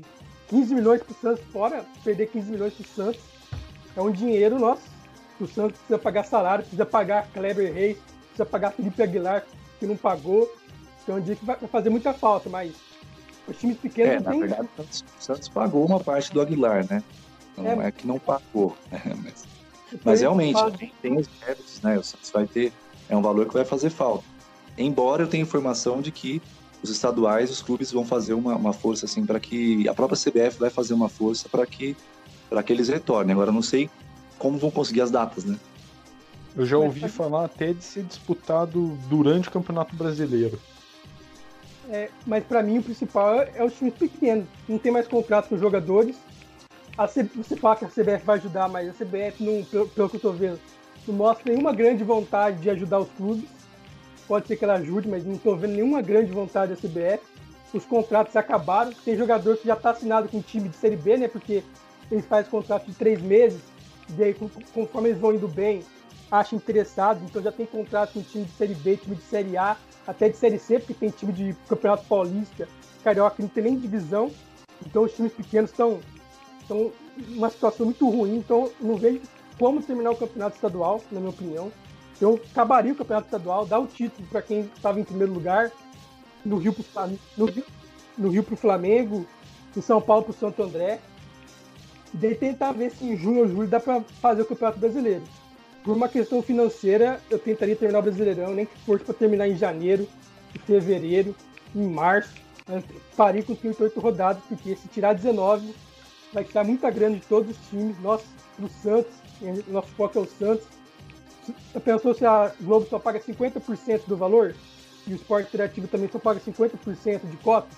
15 0.48 0.74
milhões 0.74 1.02
para 1.02 1.12
o 1.12 1.14
Santos 1.14 1.44
fora, 1.50 1.84
perder 2.04 2.26
15 2.26 2.50
milhões 2.50 2.74
para 2.74 2.84
o 2.84 2.88
Santos. 2.88 3.20
É 3.96 4.02
um 4.02 4.10
dinheiro, 4.10 4.58
nosso. 4.58 4.82
O 5.40 5.46
Santos 5.46 5.78
precisa 5.78 5.98
pagar 5.98 6.24
salário, 6.24 6.62
precisa 6.62 6.84
pagar 6.84 7.26
Kleber 7.32 7.72
Reis, 7.72 7.96
precisa 8.26 8.44
pagar 8.44 8.72
Felipe 8.72 9.02
Aguilar, 9.02 9.44
que 9.78 9.86
não 9.86 9.96
pagou. 9.96 10.52
Então 11.02 11.16
é 11.16 11.20
um 11.20 11.22
dia 11.22 11.36
que 11.36 11.44
vai 11.44 11.56
fazer 11.56 11.90
muita 11.90 12.12
falta, 12.12 12.50
mas 12.50 12.74
os 13.48 13.56
times 13.56 13.78
pequenos 13.78 14.14
é, 14.14 14.20
não 14.20 14.32
tem... 14.32 14.40
verdade, 14.40 14.68
o 14.78 15.22
Santos 15.22 15.48
pagou 15.48 15.86
uma 15.86 16.00
parte 16.00 16.32
do 16.32 16.40
Aguilar, 16.40 16.86
né? 16.88 17.02
Não 17.56 17.82
é, 17.82 17.88
é 17.88 17.92
que 17.92 18.06
não 18.06 18.18
pagou. 18.18 18.76
Né? 18.90 19.32
Mas, 19.92 20.04
mas 20.04 20.20
realmente, 20.22 20.58
tem, 20.76 20.92
tem 21.00 21.16
os 21.16 21.28
débitos, 21.28 21.80
né? 21.80 21.96
O 21.96 22.02
Santos 22.02 22.30
vai 22.30 22.46
ter 22.48 22.72
é 23.08 23.16
um 23.16 23.22
valor 23.22 23.46
que 23.46 23.54
vai 23.54 23.64
fazer 23.64 23.90
falta. 23.90 24.24
Embora 24.76 25.22
eu 25.22 25.28
tenha 25.28 25.42
informação 25.42 26.00
de 26.00 26.10
que 26.10 26.42
os 26.82 26.90
estaduais, 26.90 27.50
os 27.50 27.62
clubes 27.62 27.92
vão 27.92 28.04
fazer 28.04 28.34
uma, 28.34 28.54
uma 28.56 28.72
força 28.72 29.06
assim 29.06 29.24
para 29.24 29.40
que 29.40 29.88
a 29.88 29.94
própria 29.94 30.18
CBF 30.18 30.58
vai 30.58 30.70
fazer 30.70 30.92
uma 30.94 31.08
força 31.08 31.48
para 31.48 31.64
que 31.64 31.96
para 32.48 32.62
que 32.62 32.72
eles 32.72 32.88
retornem. 32.88 33.32
Agora 33.32 33.50
não 33.50 33.62
sei 33.62 33.88
como 34.38 34.58
vão 34.58 34.70
conseguir 34.70 35.00
as 35.00 35.10
datas, 35.10 35.44
né? 35.44 35.58
Eu 36.56 36.66
já 36.66 36.78
ouvi 36.78 37.08
falar 37.08 37.46
até 37.46 37.72
de 37.72 37.82
ser 37.82 38.04
disputado 38.04 38.96
durante 39.08 39.48
o 39.48 39.50
Campeonato 39.50 39.96
Brasileiro. 39.96 40.60
É, 41.88 42.10
mas 42.26 42.44
para 42.44 42.62
mim 42.62 42.78
o 42.78 42.82
principal 42.82 43.40
é, 43.40 43.52
é 43.56 43.64
os 43.64 43.74
times 43.74 43.94
pequenos. 43.94 44.46
Não 44.68 44.78
tem 44.78 44.92
mais 44.92 45.08
contrato 45.08 45.48
com 45.48 45.54
os 45.54 45.60
jogadores. 45.60 46.16
A 46.96 47.08
C... 47.08 47.24
Você 47.34 47.56
fala 47.56 47.76
que 47.76 47.84
a 47.84 47.88
CBF 47.88 48.24
vai 48.24 48.38
ajudar, 48.38 48.68
mas 48.68 48.88
a 48.88 48.92
CBF, 48.92 49.42
não, 49.42 49.64
pelo, 49.64 49.88
pelo 49.88 50.08
que 50.08 50.16
eu 50.16 50.20
tô 50.20 50.32
vendo, 50.32 50.60
não 51.06 51.18
mostra 51.18 51.52
nenhuma 51.52 51.72
grande 51.72 52.02
vontade 52.04 52.58
de 52.58 52.70
ajudar 52.70 53.00
os 53.00 53.10
clubes. 53.10 53.48
Pode 54.26 54.46
ser 54.46 54.56
que 54.56 54.64
ela 54.64 54.74
ajude, 54.74 55.08
mas 55.08 55.24
não 55.24 55.34
estou 55.34 55.56
vendo 55.56 55.72
nenhuma 55.72 56.00
grande 56.00 56.32
vontade 56.32 56.74
da 56.74 56.76
CBF. 56.76 57.22
Os 57.72 57.84
contratos 57.84 58.34
acabaram. 58.36 58.92
Tem 59.04 59.16
jogador 59.16 59.56
que 59.56 59.66
já 59.66 59.74
está 59.74 59.90
assinado 59.90 60.28
com 60.28 60.40
time 60.40 60.68
de 60.68 60.76
Série 60.76 60.96
B, 60.96 61.16
né? 61.16 61.28
Porque 61.28 61.62
eles 62.10 62.24
fazem 62.24 62.50
contrato 62.50 62.86
de 62.86 62.94
três 62.94 63.20
meses. 63.20 63.60
E 64.16 64.22
aí, 64.22 64.34
conforme 64.72 65.10
eles 65.10 65.20
vão 65.20 65.34
indo 65.34 65.48
bem, 65.48 65.82
acham 66.30 66.56
interessados. 66.56 67.22
Então 67.22 67.42
já 67.42 67.52
tem 67.52 67.66
contrato 67.66 68.14
com 68.14 68.22
time 68.22 68.44
de 68.44 68.52
Série 68.52 68.74
B, 68.74 68.96
time 68.96 69.16
de 69.16 69.22
Série 69.22 69.56
A, 69.56 69.76
até 70.06 70.28
de 70.28 70.36
Série 70.36 70.58
C, 70.58 70.78
porque 70.78 70.94
tem 70.94 71.10
time 71.10 71.32
de 71.32 71.54
Campeonato 71.68 72.04
Paulista, 72.06 72.68
Carioca, 73.02 73.42
não 73.42 73.48
tem 73.48 73.64
nem 73.64 73.78
divisão. 73.78 74.30
Então 74.86 75.02
os 75.02 75.12
times 75.12 75.32
pequenos 75.32 75.70
estão 75.70 76.00
estão 76.60 76.92
numa 77.28 77.50
situação 77.50 77.86
muito 77.86 78.08
ruim. 78.08 78.36
Então 78.36 78.70
não 78.80 78.96
vejo 78.96 79.20
como 79.58 79.82
terminar 79.82 80.10
o 80.10 80.16
campeonato 80.16 80.56
estadual, 80.56 81.02
na 81.10 81.20
minha 81.20 81.30
opinião. 81.30 81.72
Eu 82.20 82.40
acabaria 82.50 82.92
o 82.92 82.96
campeonato 82.96 83.26
estadual, 83.26 83.66
dar 83.66 83.78
o 83.78 83.86
título 83.86 84.26
para 84.28 84.42
quem 84.42 84.60
estava 84.60 85.00
em 85.00 85.04
primeiro 85.04 85.32
lugar, 85.32 85.70
no 86.44 86.58
Rio 86.58 86.72
para 86.72 87.10
no 87.36 87.46
Rio, 87.46 87.64
no 88.16 88.28
Rio 88.28 88.44
Flamengo, 88.56 89.26
São 89.82 90.00
Paulo 90.00 90.24
para 90.24 90.30
o 90.30 90.34
Santo 90.34 90.62
André. 90.62 91.00
E 92.12 92.16
daí 92.16 92.34
tentar 92.34 92.72
ver 92.72 92.92
se 92.92 93.04
em 93.04 93.16
junho 93.16 93.40
ou 93.40 93.48
julho 93.48 93.68
dá 93.68 93.80
para 93.80 94.00
fazer 94.20 94.42
o 94.42 94.46
Campeonato 94.46 94.78
Brasileiro. 94.78 95.24
Por 95.82 95.96
uma 95.96 96.08
questão 96.08 96.40
financeira, 96.40 97.20
eu 97.28 97.38
tentaria 97.38 97.74
terminar 97.74 97.98
o 97.98 98.02
Brasileirão, 98.02 98.54
nem 98.54 98.66
que 98.66 98.78
fosse 98.80 99.04
para 99.04 99.14
terminar 99.14 99.48
em 99.48 99.56
janeiro, 99.56 100.08
em 100.54 100.58
fevereiro, 100.60 101.34
em 101.74 101.88
março. 101.88 102.32
Parei 103.16 103.42
com 103.42 103.54
38 103.54 104.00
rodadas, 104.00 104.42
porque 104.48 104.76
se 104.76 104.88
tirar 104.88 105.12
19, 105.14 105.74
vai 106.32 106.44
tirar 106.44 106.64
muita 106.64 106.90
grana 106.90 107.16
de 107.16 107.26
todos 107.26 107.50
os 107.50 107.68
times. 107.68 108.00
Nossa, 108.00 108.24
pro 108.56 108.68
Santos, 108.68 109.12
nosso 109.68 109.88
foco 109.88 110.18
é 110.18 110.22
o 110.22 110.26
Santos. 110.26 110.66
Pensou 111.84 112.14
se 112.14 112.24
a 112.24 112.52
Globo 112.60 112.86
só 112.88 112.98
paga 112.98 113.20
50% 113.20 114.02
do 114.06 114.16
valor? 114.16 114.54
E 115.06 115.12
o 115.12 115.16
esporte 115.16 115.48
interativo 115.48 115.86
também 115.86 116.08
só 116.10 116.18
paga 116.18 116.40
50% 116.40 117.30
de 117.30 117.36
cota? 117.38 117.68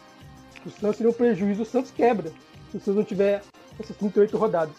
O 0.64 0.70
Santos 0.70 0.96
seria 0.96 1.10
um 1.10 1.14
prejuízo, 1.14 1.62
o 1.62 1.66
Santos 1.66 1.90
quebra. 1.90 2.30
Se 2.70 2.76
o 2.76 2.80
Santos 2.80 2.96
não 2.96 3.04
tiver 3.04 3.42
essas 3.78 3.96
38 3.96 4.36
rodadas. 4.36 4.76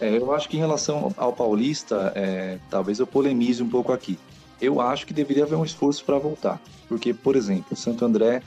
É, 0.00 0.16
eu 0.16 0.32
acho 0.32 0.48
que 0.48 0.56
em 0.56 0.60
relação 0.60 1.12
ao 1.16 1.32
Paulista, 1.32 2.12
é, 2.14 2.58
talvez 2.68 2.98
eu 2.98 3.06
polemize 3.06 3.62
um 3.62 3.68
pouco 3.68 3.92
aqui. 3.92 4.18
Eu 4.60 4.80
acho 4.80 5.06
que 5.06 5.12
deveria 5.12 5.44
haver 5.44 5.56
um 5.56 5.64
esforço 5.64 6.04
para 6.04 6.18
voltar. 6.18 6.60
Porque, 6.88 7.14
por 7.14 7.34
exemplo, 7.34 7.66
o 7.72 7.76
Santo 7.76 8.04
André 8.04 8.42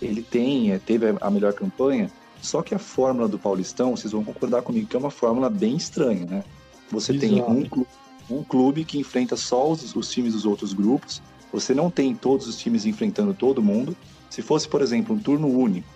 ele 0.00 0.22
tem, 0.22 0.72
é, 0.72 0.78
teve 0.78 1.14
a 1.20 1.30
melhor 1.30 1.52
campanha, 1.52 2.10
só 2.40 2.62
que 2.62 2.74
a 2.74 2.78
fórmula 2.78 3.28
do 3.28 3.38
Paulistão, 3.38 3.96
vocês 3.96 4.12
vão 4.12 4.24
concordar 4.24 4.62
comigo 4.62 4.86
que 4.86 4.96
é 4.96 4.98
uma 4.98 5.10
fórmula 5.10 5.50
bem 5.50 5.76
estranha, 5.76 6.24
né? 6.26 6.44
Você 6.90 7.12
Exato. 7.12 7.28
tem 7.28 7.42
um 7.42 7.64
clube, 7.64 7.88
um 8.30 8.42
clube 8.42 8.84
que 8.84 8.98
enfrenta 8.98 9.36
só 9.36 9.70
os, 9.70 9.94
os 9.94 10.10
times 10.10 10.32
dos 10.32 10.44
outros 10.44 10.72
grupos, 10.72 11.22
você 11.52 11.74
não 11.74 11.90
tem 11.90 12.14
todos 12.14 12.46
os 12.46 12.56
times 12.56 12.86
enfrentando 12.86 13.34
todo 13.34 13.62
mundo. 13.62 13.96
Se 14.28 14.42
fosse, 14.42 14.68
por 14.68 14.82
exemplo, 14.82 15.14
um 15.14 15.18
turno 15.18 15.48
único, 15.48 15.88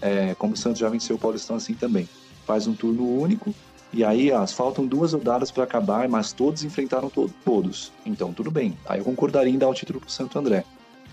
é, 0.00 0.34
como 0.34 0.54
o 0.54 0.56
Santos 0.56 0.80
já 0.80 0.88
venceu 0.88 1.16
o 1.16 1.18
Paulistão 1.18 1.56
assim 1.56 1.74
também, 1.74 2.08
faz 2.46 2.66
um 2.66 2.74
turno 2.74 3.06
único, 3.06 3.54
e 3.92 4.02
aí 4.02 4.32
as 4.32 4.52
faltam 4.52 4.86
duas 4.86 5.12
rodadas 5.12 5.50
para 5.50 5.64
acabar, 5.64 6.08
mas 6.08 6.32
todos 6.32 6.64
enfrentaram 6.64 7.10
to 7.10 7.30
todos. 7.44 7.92
Então, 8.06 8.32
tudo 8.32 8.50
bem. 8.50 8.76
Aí 8.86 8.98
eu 8.98 9.04
concordaria 9.04 9.52
em 9.52 9.58
dar 9.58 9.68
o 9.68 9.74
título 9.74 10.00
para 10.00 10.08
o 10.08 10.10
Santo 10.10 10.38
André. 10.38 10.64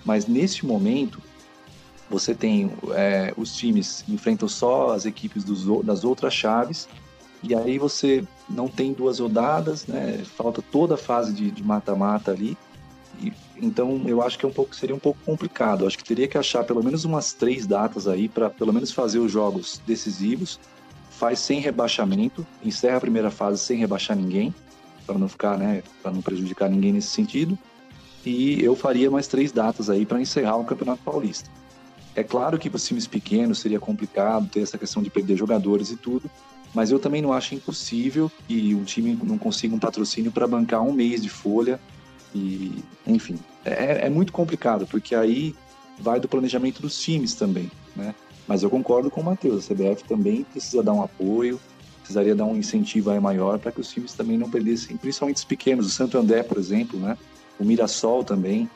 Mas 0.06 0.26
neste 0.26 0.66
momento, 0.66 1.22
você 2.10 2.34
tem 2.34 2.72
é, 2.94 3.34
os 3.38 3.56
times 3.56 4.04
enfrentam 4.10 4.48
só 4.48 4.94
as 4.94 5.06
equipes 5.06 5.44
dos, 5.44 5.86
das 5.86 6.04
outras 6.04 6.34
chaves, 6.34 6.88
e 7.42 7.56
aí 7.56 7.78
você 7.78 8.24
não 8.50 8.68
tem 8.68 8.92
duas 8.92 9.20
rodadas, 9.20 9.88
né? 9.88 10.24
Falta 10.36 10.62
toda 10.62 10.96
a 10.96 10.98
fase 10.98 11.34
de 11.34 11.64
mata-mata 11.64 12.32
ali. 12.32 12.58
E, 13.22 13.32
então 13.62 14.02
eu 14.06 14.22
acho 14.22 14.38
que 14.38 14.46
é 14.46 14.50
um 14.50 14.52
pouco, 14.52 14.76
seria 14.76 14.96
um 14.96 15.00
pouco 15.00 15.20
complicado. 15.26 15.82
Eu 15.82 15.88
acho 15.88 15.98
que 15.98 16.04
teria 16.04 16.28
que 16.28 16.38
achar 16.38 16.64
pelo 16.64 16.84
menos 16.84 17.06
umas 17.06 17.32
três 17.32 17.66
datas 17.66 18.08
aí 18.08 18.28
para 18.28 18.50
pelo 18.50 18.74
menos 18.74 18.92
fazer 18.92 19.20
os 19.20 19.32
jogos 19.32 19.82
decisivos. 19.86 20.60
Faz 21.12 21.40
sem 21.40 21.60
rebaixamento, 21.60 22.46
encerra 22.64 22.98
a 22.98 23.02
primeira 23.02 23.30
fase 23.30 23.60
sem 23.60 23.78
rebaixar 23.78 24.16
ninguém, 24.16 24.54
para 25.06 25.18
não 25.18 25.28
ficar, 25.28 25.58
né, 25.58 25.84
para 26.02 26.12
não 26.12 26.22
prejudicar 26.22 26.70
ninguém 26.70 26.94
nesse 26.94 27.10
sentido. 27.10 27.58
E 28.26 28.62
eu 28.64 28.76
faria 28.76 29.10
mais 29.10 29.28
três 29.28 29.52
datas 29.52 29.90
aí 29.90 30.06
para 30.06 30.22
encerrar 30.22 30.58
o 30.58 30.66
Campeonato 30.66 31.02
Paulista. 31.04 31.50
É 32.20 32.24
claro 32.24 32.60
que 32.60 32.70
para 32.70 32.76
os 32.76 32.86
times 32.86 33.08
pequenos 33.08 33.60
seria 33.60 33.80
complicado 33.80 34.50
ter 34.50 34.60
essa 34.60 34.78
questão 34.78 35.02
de 35.02 35.10
perder 35.10 35.38
jogadores 35.38 35.90
e 35.90 35.96
tudo, 35.96 36.30
mas 36.74 36.92
eu 36.92 37.00
também 37.00 37.22
não 37.22 37.32
acho 37.32 37.56
impossível 37.56 38.30
que 38.46 38.76
um 38.76 38.84
time 38.84 39.18
não 39.24 39.38
consiga 39.38 39.74
um 39.74 39.80
patrocínio 39.80 40.30
para 40.30 40.46
bancar 40.46 40.82
um 40.82 40.92
mês 40.92 41.22
de 41.22 41.30
folha 41.30 41.80
e, 42.36 42.84
enfim, 43.08 43.40
é, 43.64 44.06
é, 44.06 44.10
muito 44.10 44.34
complicado, 44.34 44.86
porque 44.86 45.16
aí 45.16 45.56
vai 45.98 46.20
do 46.20 46.28
planejamento 46.28 46.82
dos 46.82 47.00
times 47.00 47.36
também, 47.36 47.72
né? 47.96 48.14
Mas 48.46 48.64
eu 48.64 48.70
concordo 48.70 49.10
com 49.10 49.22
o 49.22 49.24
Matheus, 49.24 49.72
a 49.72 49.74
CBF 49.74 50.04
também 50.04 50.44
precisa 50.44 50.84
dar 50.84 50.92
um 50.92 51.02
apoio, 51.02 51.58
precisaria 52.00 52.36
dar 52.36 52.44
um 52.44 52.58
incentivo 52.58 53.12
aí 53.12 53.20
maior 53.22 53.60
para 53.60 53.72
que 53.72 53.80
os 53.80 53.90
times 53.90 54.12
também 54.14 54.38
não 54.38 54.50
perdessem, 54.50 54.98
principalmente 54.98 55.38
os 55.38 55.46
pequenos, 55.46 55.86
o 55.86 55.90
Santo 55.90 56.18
André, 56.18 56.44
por 56.44 56.58
exemplo, 56.58 57.00
né? 57.00 57.18
O 57.58 57.64
Mirassol 57.64 58.26
também, 58.26 58.70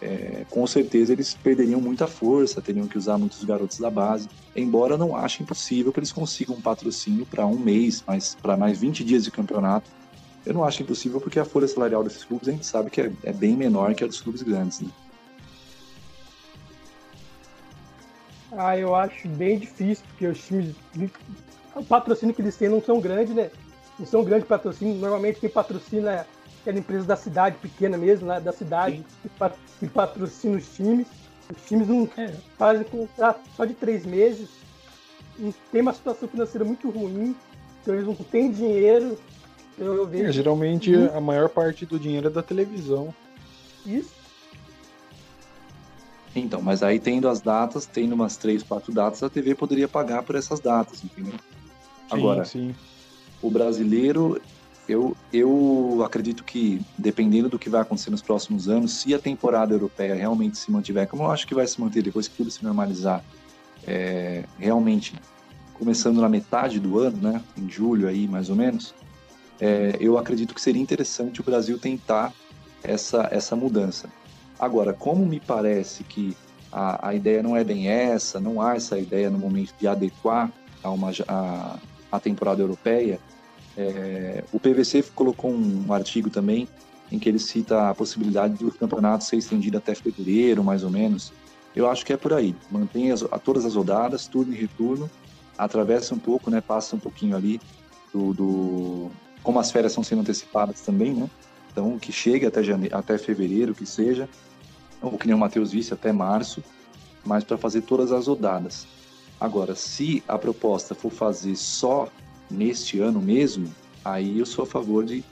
é, 0.00 0.44
com 0.48 0.66
certeza 0.66 1.12
eles 1.12 1.34
perderiam 1.34 1.80
muita 1.80 2.06
força, 2.06 2.60
teriam 2.60 2.88
que 2.88 2.96
usar 2.96 3.18
muitos 3.18 3.44
garotos 3.44 3.78
da 3.78 3.90
base, 3.90 4.28
embora 4.56 4.96
não 4.96 5.14
ache 5.14 5.42
impossível 5.42 5.92
que 5.92 5.98
eles 5.98 6.12
consigam 6.12 6.56
um 6.56 6.60
patrocínio 6.60 7.26
para 7.26 7.46
um 7.46 7.58
mês, 7.58 8.02
mas 8.06 8.36
para 8.40 8.56
mais 8.56 8.78
20 8.78 9.04
dias 9.04 9.24
de 9.24 9.30
campeonato, 9.30 9.90
eu 10.46 10.54
não 10.54 10.64
acho 10.64 10.82
impossível 10.82 11.20
porque 11.20 11.38
a 11.38 11.44
folha 11.44 11.68
salarial 11.68 12.02
desses 12.02 12.24
clubes 12.24 12.48
a 12.48 12.52
gente 12.52 12.64
sabe 12.64 12.90
que 12.90 13.00
é, 13.00 13.12
é 13.24 13.32
bem 13.32 13.54
menor 13.54 13.94
que 13.94 14.02
a 14.02 14.06
dos 14.06 14.20
clubes 14.20 14.42
grandes. 14.42 14.80
Né? 14.80 14.88
Ah, 18.52 18.76
eu 18.76 18.94
acho 18.94 19.28
bem 19.28 19.58
difícil, 19.58 20.04
porque 20.08 20.26
os 20.26 20.44
times. 20.44 20.74
O 21.74 21.84
patrocínio 21.84 22.34
que 22.34 22.42
eles 22.42 22.56
têm 22.56 22.68
não 22.68 22.82
são 22.82 23.00
grandes, 23.00 23.34
né? 23.34 23.50
Não 23.98 24.06
são 24.06 24.24
grandes 24.24 24.48
patrocínios. 24.48 24.98
Normalmente 24.98 25.38
quem 25.38 25.48
patrocina 25.48 26.26
é 26.60 26.70
aquela 26.70 26.78
empresa 26.78 27.06
da 27.06 27.16
cidade, 27.16 27.56
pequena 27.58 27.96
mesmo, 27.96 28.26
né? 28.26 28.40
da 28.40 28.52
cidade, 28.52 29.04
que 29.78 29.86
patrocina 29.88 30.56
os 30.56 30.74
times. 30.74 31.06
Os 31.54 31.66
times 31.66 31.88
não 31.88 32.08
é, 32.16 32.28
fazem 32.56 32.84
contrato 32.84 33.40
só 33.56 33.64
de 33.64 33.74
três 33.74 34.06
meses. 34.06 34.48
Tem 35.72 35.80
uma 35.80 35.92
situação 35.92 36.28
financeira 36.28 36.64
muito 36.64 36.90
ruim, 36.90 37.34
então 37.80 37.94
eles 37.94 38.06
não 38.06 38.14
têm 38.14 38.52
dinheiro 38.52 39.18
eu, 39.80 39.94
eu 39.94 40.06
vejo. 40.06 40.26
É, 40.26 40.32
geralmente 40.32 40.94
a 40.94 41.20
maior 41.20 41.48
parte 41.48 41.86
do 41.86 41.98
dinheiro 41.98 42.26
é 42.28 42.30
da 42.30 42.42
televisão. 42.42 43.14
Isso. 43.86 44.20
Então, 46.36 46.60
mas 46.60 46.82
aí 46.82 47.00
tendo 47.00 47.28
as 47.28 47.40
datas, 47.40 47.86
tendo 47.86 48.14
umas 48.14 48.36
três, 48.36 48.62
quatro 48.62 48.92
datas, 48.92 49.22
a 49.22 49.30
TV 49.30 49.54
poderia 49.54 49.88
pagar 49.88 50.22
por 50.22 50.36
essas 50.36 50.60
datas, 50.60 51.02
entendeu? 51.02 51.32
Sim, 51.32 51.38
Agora, 52.10 52.44
sim. 52.44 52.74
o 53.42 53.50
brasileiro, 53.50 54.40
eu, 54.88 55.16
eu 55.32 56.02
acredito 56.04 56.42
que, 56.42 56.80
dependendo 56.98 57.48
do 57.48 57.58
que 57.58 57.70
vai 57.70 57.80
acontecer 57.80 58.10
nos 58.10 58.22
próximos 58.22 58.68
anos, 58.68 58.92
se 58.94 59.14
a 59.14 59.18
temporada 59.18 59.74
europeia 59.74 60.14
realmente 60.14 60.58
se 60.58 60.70
mantiver, 60.70 61.06
como 61.06 61.22
eu 61.22 61.30
acho 61.30 61.46
que 61.46 61.54
vai 61.54 61.66
se 61.66 61.80
manter 61.80 62.02
depois 62.02 62.26
que 62.26 62.36
tudo 62.36 62.50
se 62.50 62.64
normalizar, 62.64 63.24
é, 63.86 64.44
realmente 64.58 65.14
começando 65.74 66.20
na 66.20 66.28
metade 66.28 66.78
do 66.78 66.98
ano, 66.98 67.16
né, 67.16 67.42
em 67.56 67.68
julho 67.68 68.06
aí 68.06 68.28
mais 68.28 68.50
ou 68.50 68.56
menos, 68.56 68.94
é, 69.60 69.96
eu 70.00 70.18
acredito 70.18 70.54
que 70.54 70.60
seria 70.60 70.82
interessante 70.82 71.40
o 71.40 71.44
Brasil 71.44 71.78
tentar 71.78 72.32
essa, 72.82 73.28
essa 73.30 73.54
mudança. 73.54 74.08
Agora, 74.58 74.92
como 74.92 75.24
me 75.24 75.40
parece 75.40 76.04
que 76.04 76.36
a, 76.72 77.08
a 77.08 77.14
ideia 77.14 77.42
não 77.42 77.56
é 77.56 77.64
bem 77.64 77.88
essa, 77.88 78.40
não 78.40 78.60
há 78.60 78.74
essa 78.74 78.98
ideia 78.98 79.30
no 79.30 79.38
momento 79.38 79.74
de 79.78 79.86
adequar 79.86 80.52
a, 80.82 80.90
uma, 80.90 81.10
a, 81.28 81.78
a 82.12 82.20
temporada 82.20 82.62
europeia, 82.62 83.18
é, 83.76 84.44
o 84.52 84.58
PVC 84.58 85.02
colocou 85.14 85.50
um, 85.50 85.92
artigo 85.92 86.30
também 86.30 86.68
em 87.10 87.18
que 87.18 87.28
ele 87.28 87.38
cita 87.38 87.90
a 87.90 87.94
possibilidade 87.94 88.54
do 88.54 88.70
campeonato 88.70 89.24
ser 89.24 89.36
estendido 89.36 89.78
até 89.78 89.94
fevereiro, 89.94 90.62
mais 90.62 90.84
ou 90.84 90.90
menos. 90.90 91.32
Eu 91.74 91.88
acho 91.88 92.04
que 92.04 92.12
é 92.12 92.16
por 92.16 92.32
aí. 92.32 92.54
Mantém 92.70 93.10
as, 93.10 93.22
a 93.22 93.38
todas 93.38 93.64
as 93.64 93.74
rodadas, 93.74 94.26
turno 94.26 94.52
e 94.52 94.56
retorno, 94.56 95.10
atravessa 95.58 96.14
um 96.14 96.18
pouco, 96.18 96.50
né, 96.50 96.60
passa 96.60 96.96
um 96.96 96.98
pouquinho 96.98 97.36
ali 97.36 97.60
do, 98.12 98.32
do, 98.32 99.10
como 99.42 99.58
as 99.58 99.70
férias 99.70 99.92
estão 99.92 100.04
sendo 100.04 100.20
antecipadas 100.20 100.80
também, 100.80 101.12
né? 101.12 101.28
Então, 101.72 101.98
que 101.98 102.10
chegue 102.10 102.46
até, 102.46 102.62
janeiro, 102.62 102.96
até 102.96 103.16
fevereiro, 103.16 103.74
que 103.74 103.86
seja, 103.86 104.28
ou 105.00 105.16
que 105.16 105.26
nem 105.26 105.34
o 105.34 105.38
Matheus 105.38 105.70
disse, 105.70 105.94
até 105.94 106.12
março, 106.12 106.62
mas 107.24 107.44
para 107.44 107.56
fazer 107.56 107.82
todas 107.82 108.10
as 108.10 108.26
rodadas. 108.26 108.86
Agora, 109.40 109.74
se 109.74 110.22
a 110.26 110.36
proposta 110.36 110.94
for 110.94 111.10
fazer 111.10 111.56
só 111.56 112.08
neste 112.50 113.00
ano 113.00 113.20
mesmo, 113.20 113.72
aí 114.04 114.38
eu 114.38 114.46
sou 114.46 114.64
a 114.64 114.66
favor 114.66 115.04
de, 115.04 115.24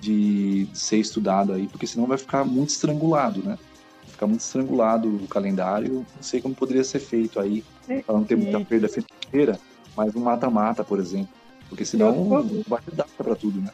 de 0.00 0.68
ser 0.74 0.98
estudado 0.98 1.52
aí, 1.52 1.66
porque 1.66 1.86
senão 1.86 2.06
vai 2.06 2.18
ficar 2.18 2.44
muito 2.44 2.70
estrangulado, 2.70 3.42
né? 3.42 3.58
Vai 4.02 4.12
ficar 4.12 4.26
muito 4.26 4.40
estrangulado 4.40 5.08
o 5.08 5.28
calendário, 5.28 6.06
não 6.14 6.22
sei 6.22 6.40
como 6.40 6.54
poderia 6.54 6.84
ser 6.84 7.00
feito 7.00 7.40
aí, 7.40 7.64
para 8.04 8.14
não 8.14 8.24
ter 8.24 8.36
muita 8.36 8.60
perda 8.60 8.88
financeira, 8.88 9.58
mas 9.96 10.14
um 10.14 10.20
mata-mata, 10.20 10.84
por 10.84 10.98
exemplo. 10.98 11.28
Porque 11.68 11.84
senão 11.84 12.24
não 12.24 12.62
vai 12.68 12.80
ter 12.82 12.94
data 12.94 13.10
para 13.16 13.34
tudo, 13.34 13.60
né? 13.60 13.70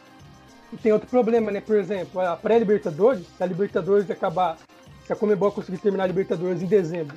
E 0.72 0.76
tem 0.76 0.92
outro 0.92 1.08
problema, 1.08 1.50
né? 1.50 1.60
Por 1.60 1.76
exemplo, 1.76 2.20
a 2.20 2.36
pré-Libertadores, 2.36 3.26
se 3.36 3.42
a 3.42 3.46
Libertadores 3.46 4.10
acabar, 4.10 4.56
se 5.06 5.12
a 5.12 5.16
Comebol 5.16 5.52
conseguir 5.52 5.78
terminar 5.78 6.04
a 6.04 6.06
Libertadores 6.06 6.62
em 6.62 6.66
dezembro, 6.66 7.16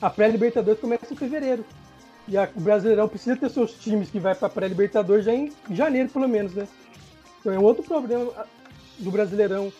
a 0.00 0.10
pré-Libertadores 0.10 0.80
começa 0.80 1.12
em 1.12 1.16
fevereiro. 1.16 1.64
E 2.30 2.38
a, 2.38 2.48
o 2.54 2.60
Brasileirão 2.60 3.08
precisa 3.08 3.36
ter 3.36 3.50
seus 3.50 3.72
times 3.72 4.08
que 4.08 4.20
vai 4.20 4.36
para 4.36 4.48
pré-Libertadores 4.48 5.24
já 5.24 5.34
em 5.34 5.52
janeiro, 5.68 6.08
pelo 6.08 6.28
menos, 6.28 6.54
né? 6.54 6.66
Então 7.40 7.52
é 7.52 7.58
um 7.58 7.64
outro 7.64 7.82
problema 7.82 8.30
do 8.98 9.10
Brasileirão. 9.10 9.72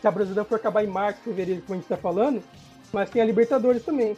Se 0.00 0.06
a 0.06 0.10
Brasileirão 0.10 0.44
for 0.44 0.54
acabar 0.54 0.84
em 0.84 0.86
março, 0.86 1.20
fevereiro, 1.22 1.62
como 1.62 1.74
a 1.74 1.76
gente 1.76 1.84
está 1.84 1.96
falando, 1.96 2.40
mas 2.92 3.10
tem 3.10 3.20
a 3.20 3.24
Libertadores 3.24 3.84
também. 3.84 4.16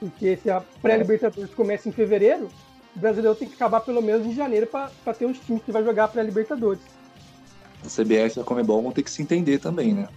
Porque 0.00 0.38
se 0.38 0.48
a 0.48 0.62
pré-Libertadores 0.80 1.52
começa 1.52 1.86
em 1.88 1.92
fevereiro, 1.92 2.48
o 2.96 2.98
brasileiro 2.98 3.36
tem 3.36 3.46
que 3.46 3.54
acabar 3.54 3.80
pelo 3.80 4.00
menos 4.00 4.26
em 4.26 4.34
janeiro 4.34 4.66
para 4.66 4.90
ter 5.12 5.26
os 5.26 5.38
times 5.40 5.62
que 5.62 5.70
vai 5.70 5.84
jogar 5.84 6.10
a 6.16 6.22
Libertadores. 6.22 6.80
A 7.84 7.88
CBF 7.88 8.38
e 8.38 8.40
a 8.40 8.44
Comebol 8.44 8.82
vão 8.82 8.92
ter 8.92 9.02
que 9.02 9.10
se 9.10 9.20
entender 9.20 9.58
também, 9.58 9.92
né? 9.92 10.08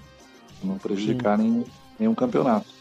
Não 0.64 0.78
prejudicar 0.78 1.38
nenhum, 1.38 1.66
nenhum 2.00 2.16
campeonato. 2.16 2.79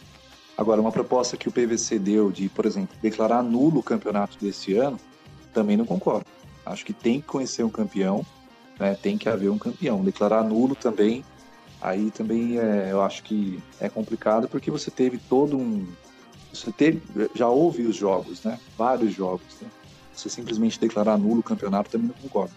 Agora, 0.59 0.81
uma 0.81 0.91
proposta 0.91 1.37
que 1.37 1.49
o 1.49 1.53
PVC 1.53 2.00
deu 2.00 2.33
de, 2.33 2.49
por 2.49 2.67
exemplo, 2.67 2.97
declarar 3.00 3.45
nulo 3.45 3.79
o 3.79 3.83
campeonato 3.83 4.37
desse 4.41 4.75
ano, 4.75 4.99
também 5.55 5.77
não 5.77 5.85
concordo. 5.87 6.27
Acho 6.67 6.85
que 6.85 6.93
tem 6.93 7.21
que 7.21 7.29
conhecer 7.29 7.62
um 7.62 7.71
campeão, 7.71 8.27
né? 8.77 8.99
tem 9.00 9.17
que 9.17 9.29
haver 9.29 9.50
um 9.50 9.57
campeão. 9.57 10.03
Declarar 10.03 10.43
nulo 10.43 10.75
também, 10.75 11.25
aí 11.81 12.11
também 12.11 12.59
é, 12.59 12.88
eu 12.91 13.00
acho 13.00 13.23
que 13.23 13.62
é 13.79 13.88
complicado 13.88 14.49
porque 14.49 14.69
você 14.69 14.91
teve 14.91 15.17
todo 15.17 15.57
um. 15.57 15.87
Você 16.53 16.73
teve, 16.73 17.00
já 17.37 17.49
houve 17.49 17.85
os 17.85 17.95
jogos, 17.95 18.43
né? 18.43 18.59
Vários 18.77 19.15
jogos, 19.15 19.61
né? 19.62 19.69
Você 20.12 20.29
simplesmente 20.29 20.81
declarar 20.81 21.17
nulo 21.17 21.38
o 21.38 21.43
campeonato 21.43 21.88
também 21.88 22.09
não 22.09 22.17
concordo. 22.21 22.53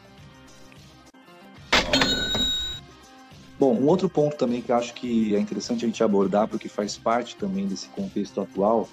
Bom, 3.61 3.75
um 3.75 3.85
outro 3.85 4.09
ponto 4.09 4.35
também 4.35 4.59
que 4.59 4.71
acho 4.71 4.91
que 4.95 5.35
é 5.35 5.39
interessante 5.39 5.85
a 5.85 5.87
gente 5.87 6.03
abordar, 6.03 6.47
porque 6.47 6.67
faz 6.67 6.97
parte 6.97 7.35
também 7.35 7.67
desse 7.67 7.89
contexto 7.89 8.41
atual, 8.41 8.89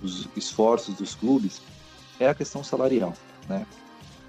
dos 0.00 0.28
esforços 0.36 0.94
dos 0.94 1.16
clubes, 1.16 1.60
é 2.20 2.28
a 2.28 2.34
questão 2.34 2.62
salarial. 2.62 3.12
Né? 3.48 3.66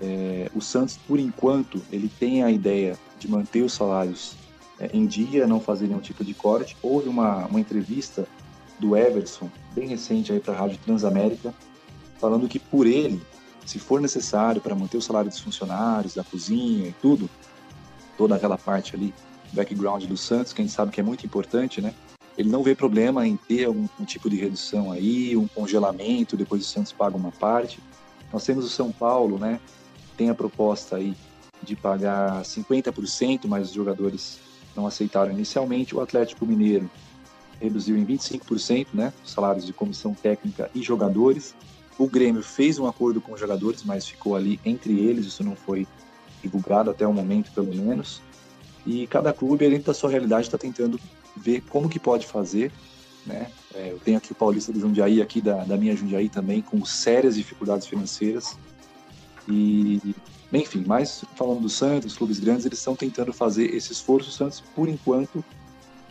É, 0.02 0.50
o 0.56 0.60
Santos, 0.60 0.98
por 0.98 1.20
enquanto, 1.20 1.80
ele 1.92 2.10
tem 2.10 2.42
a 2.42 2.50
ideia 2.50 2.98
de 3.20 3.30
manter 3.30 3.62
os 3.62 3.74
salários 3.74 4.34
é, 4.80 4.90
em 4.92 5.06
dia, 5.06 5.46
não 5.46 5.60
fazer 5.60 5.86
nenhum 5.86 6.00
tipo 6.00 6.24
de 6.24 6.34
corte. 6.34 6.76
Houve 6.82 7.08
uma, 7.08 7.46
uma 7.46 7.60
entrevista 7.60 8.26
do 8.80 8.98
Everson, 8.98 9.52
bem 9.76 9.88
recente 9.88 10.34
aí 10.34 10.40
para 10.40 10.56
a 10.56 10.58
Rádio 10.58 10.80
Transamérica, 10.80 11.54
falando 12.18 12.48
que 12.48 12.58
por 12.58 12.88
ele, 12.88 13.22
se 13.68 13.78
for 13.78 14.02
necessário 14.02 14.60
para 14.60 14.74
manter 14.74 14.98
o 14.98 15.02
salário 15.02 15.30
dos 15.30 15.40
funcionários, 15.40 16.16
da 16.16 16.24
cozinha 16.24 16.88
e 16.88 16.96
tudo, 17.00 17.30
toda 18.18 18.36
aquela 18.36 18.58
parte 18.58 18.96
ali, 18.96 19.14
background 19.54 20.04
do 20.06 20.18
Santos, 20.18 20.52
que 20.52 20.62
a 20.62 20.66
gente 20.66 20.74
sabe 20.74 20.92
que 20.92 21.00
é 21.00 21.04
muito 21.04 21.26
importante, 21.26 21.82
né? 21.82 21.94
Ele 22.38 22.50
não 22.50 22.64
vê 22.64 22.74
problema 22.74 23.28
em 23.28 23.38
ter 23.38 23.66
algum 23.66 23.88
um 24.00 24.06
tipo 24.06 24.30
de 24.30 24.36
redução 24.36 24.92
aí, 24.92 25.38
um 25.38 25.48
congelamento, 25.48 26.36
depois 26.36 26.64
o 26.64 26.66
Santos 26.66 26.92
paga 26.92 27.16
uma 27.16 27.32
parte. 27.32 27.80
Nós 28.32 28.44
temos 28.44 28.66
o 28.66 28.70
São 28.70 28.92
Paulo, 28.92 29.38
né? 29.38 29.60
Tem 30.18 30.30
a 30.30 30.36
proposta 30.36 30.96
aí 30.96 31.16
de 31.62 31.76
pagar 31.76 32.42
50%, 32.42 33.48
mas 33.48 33.70
os 33.70 33.74
jogadores 33.74 34.40
não 34.76 34.88
aceitaram 34.88 35.32
inicialmente. 35.32 35.96
O 35.96 36.02
Atlético 36.02 36.46
Mineiro 36.46 36.90
reduziu 37.62 37.96
em 37.96 38.06
25%, 38.06 38.88
né? 38.94 39.14
Os 39.24 39.32
salários 39.32 39.66
de 39.66 39.72
comissão 39.72 40.14
técnica 40.14 40.70
e 40.74 40.82
jogadores. 40.82 41.54
O 41.98 42.08
Grêmio 42.08 42.42
fez 42.42 42.80
um 42.80 42.88
acordo 42.88 43.22
com 43.22 43.34
os 43.34 43.40
jogadores, 43.40 43.84
mas 43.84 44.08
ficou 44.08 44.36
ali 44.36 44.60
entre 44.66 45.00
eles, 45.00 45.28
isso 45.28 45.44
não 45.44 45.56
foi 45.56 45.88
divulgado 46.42 46.90
até 46.90 47.08
o 47.08 47.14
momento, 47.14 47.52
pelo 47.52 47.74
menos. 47.74 48.22
E 48.86 49.08
cada 49.08 49.32
clube, 49.32 49.70
dentro 49.70 49.88
da 49.88 49.94
sua 49.94 50.10
realidade, 50.10 50.48
está 50.48 50.58
tentando 50.58 51.00
ver 51.36 51.62
como 51.70 51.90
que 51.90 52.00
pode 52.00 52.28
fazer. 52.28 52.72
Né? 53.26 53.50
É, 53.74 53.92
eu 53.92 54.00
tenho 54.00 54.18
aqui 54.18 54.34
o 54.34 54.36
Paulista 54.36 54.72
do 54.72 54.80
Jundiaí, 54.80 55.22
aqui 55.22 55.42
da, 55.42 55.64
da 55.64 55.78
minha 55.78 55.96
Jundiaí 55.96 56.28
também, 56.28 56.62
com 56.62 56.84
sérias 56.84 57.36
dificuldades 57.36 57.88
financeiras. 57.88 58.58
E, 59.48 60.16
enfim, 60.52 60.84
mais 60.86 61.24
falando 61.36 61.62
do 61.62 61.70
Santos, 61.70 62.16
clubes 62.16 62.40
grandes, 62.40 62.66
eles 62.66 62.80
estão 62.80 62.96
tentando 62.96 63.32
fazer 63.32 63.74
esse 63.74 63.94
esforço. 63.94 64.30
O 64.30 64.34
Santos, 64.34 64.62
por 64.76 64.90
enquanto, 64.90 65.44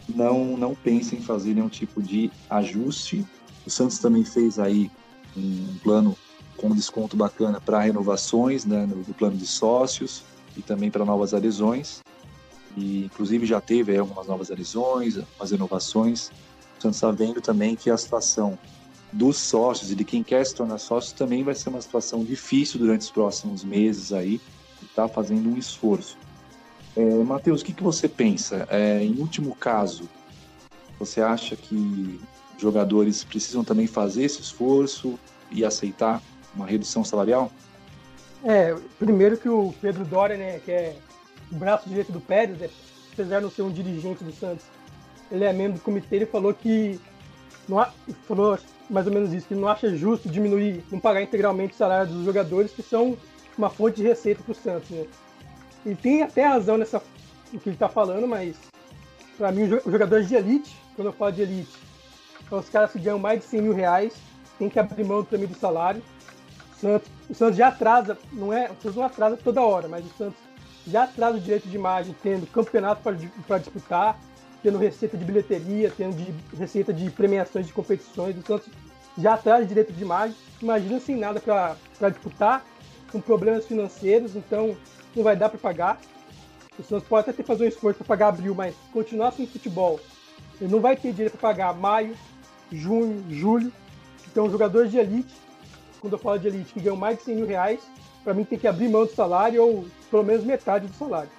não, 0.08 0.56
não 0.56 0.74
pensa 0.74 1.14
em 1.14 1.20
fazer 1.20 1.54
nenhum 1.54 1.68
tipo 1.68 2.02
de 2.02 2.30
ajuste. 2.48 3.26
O 3.66 3.70
Santos 3.70 3.98
também 3.98 4.24
fez 4.24 4.58
aí 4.58 4.90
um 5.36 5.76
plano 5.82 6.16
com 6.56 6.74
desconto 6.74 7.16
bacana 7.16 7.60
para 7.60 7.80
renovações 7.80 8.64
né, 8.64 8.86
do 8.86 9.14
plano 9.14 9.36
de 9.36 9.46
sócios 9.46 10.22
e 10.56 10.62
também 10.62 10.90
para 10.90 11.04
novas 11.04 11.32
adesões 11.34 12.02
e 12.76 13.04
inclusive 13.04 13.46
já 13.46 13.60
teve 13.60 13.96
algumas 13.96 14.26
novas 14.26 14.50
adesões, 14.50 15.16
algumas 15.16 15.50
renovações. 15.50 16.28
O 16.78 16.82
Santos 16.82 16.96
está 16.96 17.10
vendo 17.10 17.40
também 17.40 17.76
que 17.76 17.90
a 17.90 17.96
situação 17.96 18.58
dos 19.12 19.36
sócios 19.36 19.90
e 19.90 19.94
de 19.94 20.04
quem 20.04 20.22
quer 20.22 20.44
se 20.44 20.54
tornar 20.54 20.78
sócio 20.78 21.14
também 21.14 21.44
vai 21.44 21.54
ser 21.54 21.68
uma 21.68 21.82
situação 21.82 22.24
difícil 22.24 22.80
durante 22.80 23.02
os 23.02 23.10
próximos 23.10 23.62
meses 23.62 24.12
aí, 24.12 24.40
está 24.82 25.06
fazendo 25.06 25.50
um 25.50 25.56
esforço. 25.56 26.16
É, 26.96 27.04
Matheus, 27.04 27.60
o 27.60 27.64
que, 27.64 27.72
que 27.72 27.82
você 27.82 28.08
pensa? 28.08 28.66
É, 28.70 29.02
em 29.02 29.18
último 29.18 29.54
caso, 29.54 30.08
você 30.98 31.20
acha 31.20 31.56
que 31.56 32.20
jogadores 32.58 33.24
precisam 33.24 33.64
também 33.64 33.86
fazer 33.86 34.24
esse 34.24 34.40
esforço 34.40 35.18
e 35.50 35.64
aceitar 35.64 36.22
uma 36.54 36.66
redução 36.66 37.04
salarial? 37.04 37.50
É, 38.44 38.74
primeiro 38.98 39.36
que 39.36 39.48
o 39.48 39.74
Pedro 39.80 40.04
Doria, 40.04 40.36
né, 40.36 40.58
que 40.58 40.70
é 40.70 40.96
braço 41.56 41.88
direito 41.88 42.12
do 42.12 42.20
Pérez, 42.20 42.58
né, 42.58 42.68
apesar 43.12 43.38
de 43.38 43.42
não 43.42 43.50
ser 43.50 43.62
um 43.62 43.70
dirigente 43.70 44.24
do 44.24 44.32
Santos, 44.32 44.64
ele 45.30 45.44
é 45.44 45.52
membro 45.52 45.78
do 45.78 45.82
comitê, 45.82 46.16
ele 46.16 46.26
falou 46.26 46.52
que 46.52 47.00
não 47.68 47.86
falou 48.26 48.58
mais 48.90 49.06
ou 49.06 49.12
menos 49.12 49.32
isso, 49.32 49.46
que 49.46 49.54
não 49.54 49.68
acha 49.68 49.94
justo 49.96 50.28
diminuir, 50.28 50.84
não 50.90 51.00
pagar 51.00 51.22
integralmente 51.22 51.74
o 51.74 51.76
salário 51.76 52.12
dos 52.12 52.24
jogadores, 52.24 52.72
que 52.72 52.82
são 52.82 53.16
uma 53.56 53.70
fonte 53.70 53.96
de 53.96 54.02
receita 54.02 54.42
para 54.42 54.52
o 54.52 54.54
Santos, 54.54 54.90
né? 54.90 55.06
Tem 56.00 56.22
até 56.22 56.46
razão 56.46 56.76
nessa 56.76 57.02
no 57.52 57.60
que 57.60 57.68
ele 57.68 57.76
está 57.76 57.88
falando, 57.88 58.26
mas 58.26 58.56
para 59.36 59.52
mim 59.52 59.64
os 59.64 59.92
jogadores 59.92 60.28
de 60.28 60.34
elite, 60.34 60.74
quando 60.94 61.08
eu 61.08 61.12
falo 61.12 61.32
de 61.32 61.42
elite, 61.42 61.72
são 62.48 62.58
os 62.58 62.68
caras 62.68 62.92
que 62.92 62.98
ganham 62.98 63.18
mais 63.18 63.40
de 63.40 63.46
100 63.46 63.62
mil 63.62 63.74
reais, 63.74 64.14
tem 64.58 64.68
que 64.68 64.78
abrir 64.78 65.04
mão 65.04 65.24
também 65.24 65.46
do 65.46 65.54
salário. 65.54 66.02
O 66.76 66.80
Santos, 66.80 67.10
o 67.28 67.34
Santos 67.34 67.56
já 67.56 67.68
atrasa, 67.68 68.18
não 68.32 68.52
é, 68.52 68.66
o 68.66 68.74
Santos 68.82 68.96
não 68.96 69.04
atrasa 69.04 69.36
toda 69.36 69.62
hora, 69.62 69.88
mas 69.88 70.04
o 70.04 70.08
Santos 70.16 70.38
já 70.86 71.06
traz 71.06 71.36
o 71.36 71.40
direito 71.40 71.68
de 71.68 71.76
imagem, 71.76 72.14
tendo 72.22 72.46
campeonato 72.46 73.02
para 73.46 73.58
disputar, 73.58 74.18
tendo 74.62 74.78
receita 74.78 75.16
de 75.16 75.24
bilheteria, 75.24 75.92
tendo 75.96 76.16
de, 76.16 76.34
receita 76.56 76.92
de 76.92 77.10
premiações 77.10 77.66
de 77.66 77.72
competições. 77.72 78.36
O 78.36 78.42
Santos 78.42 78.68
já 79.16 79.36
traz 79.36 79.66
direito 79.68 79.92
de 79.92 80.02
imagem. 80.02 80.36
Imagina 80.60 81.00
sem 81.00 81.16
nada 81.16 81.40
para 81.40 82.08
disputar, 82.10 82.64
com 83.10 83.20
problemas 83.20 83.66
financeiros, 83.66 84.34
então 84.36 84.76
não 85.14 85.22
vai 85.22 85.36
dar 85.36 85.48
para 85.48 85.58
pagar. 85.58 86.00
O 86.78 86.82
Santos 86.82 87.06
pode 87.06 87.22
até 87.22 87.32
ter 87.32 87.42
que 87.42 87.46
fazer 87.46 87.64
um 87.64 87.68
esforço 87.68 87.98
para 87.98 88.06
pagar 88.06 88.28
abril, 88.28 88.54
mas 88.54 88.74
continuar 88.92 89.32
sem 89.32 89.46
futebol, 89.46 90.00
ele 90.60 90.72
não 90.72 90.80
vai 90.80 90.96
ter 90.96 91.12
direito 91.12 91.36
para 91.36 91.50
pagar 91.50 91.74
maio, 91.74 92.16
junho, 92.70 93.24
julho. 93.28 93.72
Então, 94.30 94.50
jogadores 94.50 94.90
de 94.90 94.96
elite, 94.96 95.34
quando 96.00 96.14
eu 96.14 96.18
falo 96.18 96.38
de 96.38 96.48
elite, 96.48 96.72
que 96.72 96.80
ganham 96.80 96.96
mais 96.96 97.18
de 97.18 97.24
100 97.24 97.36
mil 97.36 97.46
reais, 97.46 97.80
para 98.24 98.34
mim 98.34 98.44
tem 98.44 98.58
que 98.58 98.66
abrir 98.66 98.88
mão 98.88 99.04
do 99.04 99.12
salário 99.12 99.62
ou 99.62 99.86
pelo 100.10 100.22
menos 100.24 100.44
metade 100.44 100.86
do 100.86 100.94
salário. 100.94 101.30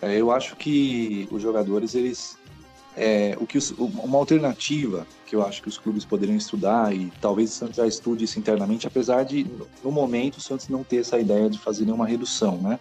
É, 0.00 0.16
eu 0.16 0.30
acho 0.30 0.56
que 0.56 1.28
os 1.30 1.42
jogadores, 1.42 1.94
eles. 1.94 2.38
É, 2.96 3.36
o 3.40 3.46
que 3.46 3.56
os, 3.56 3.70
uma 3.70 4.18
alternativa 4.18 5.06
que 5.24 5.36
eu 5.36 5.46
acho 5.46 5.62
que 5.62 5.68
os 5.68 5.78
clubes 5.78 6.04
poderiam 6.04 6.36
estudar, 6.36 6.94
e 6.94 7.12
talvez 7.20 7.50
o 7.50 7.54
Santos 7.54 7.76
já 7.76 7.86
estude 7.86 8.24
isso 8.24 8.38
internamente, 8.38 8.86
apesar 8.86 9.24
de, 9.24 9.46
no 9.84 9.92
momento, 9.92 10.38
o 10.38 10.40
Santos 10.40 10.68
não 10.68 10.82
ter 10.82 10.96
essa 10.96 11.18
ideia 11.18 11.50
de 11.50 11.58
fazer 11.58 11.84
nenhuma 11.84 12.06
redução, 12.06 12.56
né? 12.56 12.80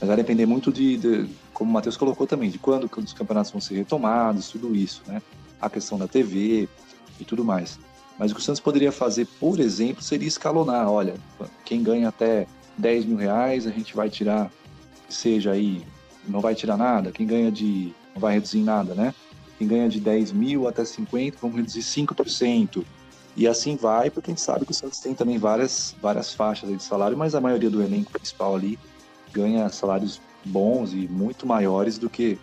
Mas 0.00 0.08
vai 0.08 0.16
depender 0.16 0.46
muito 0.46 0.72
de, 0.72 0.96
de 0.96 1.28
como 1.52 1.70
o 1.70 1.74
Matheus 1.74 1.96
colocou 1.96 2.26
também, 2.26 2.50
de 2.50 2.58
quando 2.58 2.84
os 2.84 3.12
campeonatos 3.12 3.50
vão 3.50 3.60
ser 3.60 3.74
retomados, 3.74 4.48
tudo 4.48 4.74
isso, 4.74 5.02
né? 5.06 5.20
A 5.60 5.68
questão 5.68 5.98
da 5.98 6.06
TV 6.06 6.68
e 7.20 7.24
tudo 7.24 7.44
mais. 7.44 7.78
Mas 8.22 8.30
o 8.30 8.36
que 8.36 8.40
o 8.40 8.44
Santos 8.44 8.60
poderia 8.60 8.92
fazer, 8.92 9.26
por 9.40 9.58
exemplo, 9.58 10.00
seria 10.00 10.28
escalonar. 10.28 10.88
Olha, 10.88 11.14
quem 11.64 11.82
ganha 11.82 12.08
até 12.08 12.46
10 12.78 13.06
mil 13.06 13.16
reais, 13.16 13.66
a 13.66 13.70
gente 13.72 13.96
vai 13.96 14.08
tirar, 14.08 14.48
seja 15.08 15.50
aí, 15.50 15.84
não 16.28 16.38
vai 16.40 16.54
tirar 16.54 16.76
nada. 16.76 17.10
Quem 17.10 17.26
ganha 17.26 17.50
de, 17.50 17.92
não 18.14 18.20
vai 18.20 18.34
reduzir 18.34 18.60
nada, 18.60 18.94
né? 18.94 19.12
Quem 19.58 19.66
ganha 19.66 19.88
de 19.88 19.98
10 19.98 20.30
mil 20.30 20.68
até 20.68 20.84
50, 20.84 21.38
vamos 21.42 21.56
reduzir 21.56 21.80
5%. 21.80 22.84
E 23.34 23.48
assim 23.48 23.74
vai, 23.74 24.08
porque 24.08 24.30
a 24.30 24.34
gente 24.34 24.40
sabe 24.40 24.64
que 24.66 24.70
o 24.70 24.74
Santos 24.74 25.00
tem 25.00 25.14
também 25.14 25.36
várias, 25.36 25.96
várias 26.00 26.32
faixas 26.32 26.70
de 26.70 26.80
salário, 26.80 27.18
mas 27.18 27.34
a 27.34 27.40
maioria 27.40 27.70
do 27.70 27.82
elenco 27.82 28.12
principal 28.12 28.54
ali 28.54 28.78
ganha 29.32 29.68
salários 29.68 30.20
bons 30.44 30.92
e 30.92 31.08
muito 31.08 31.44
maiores 31.44 31.98
do 31.98 32.08
que 32.08 32.38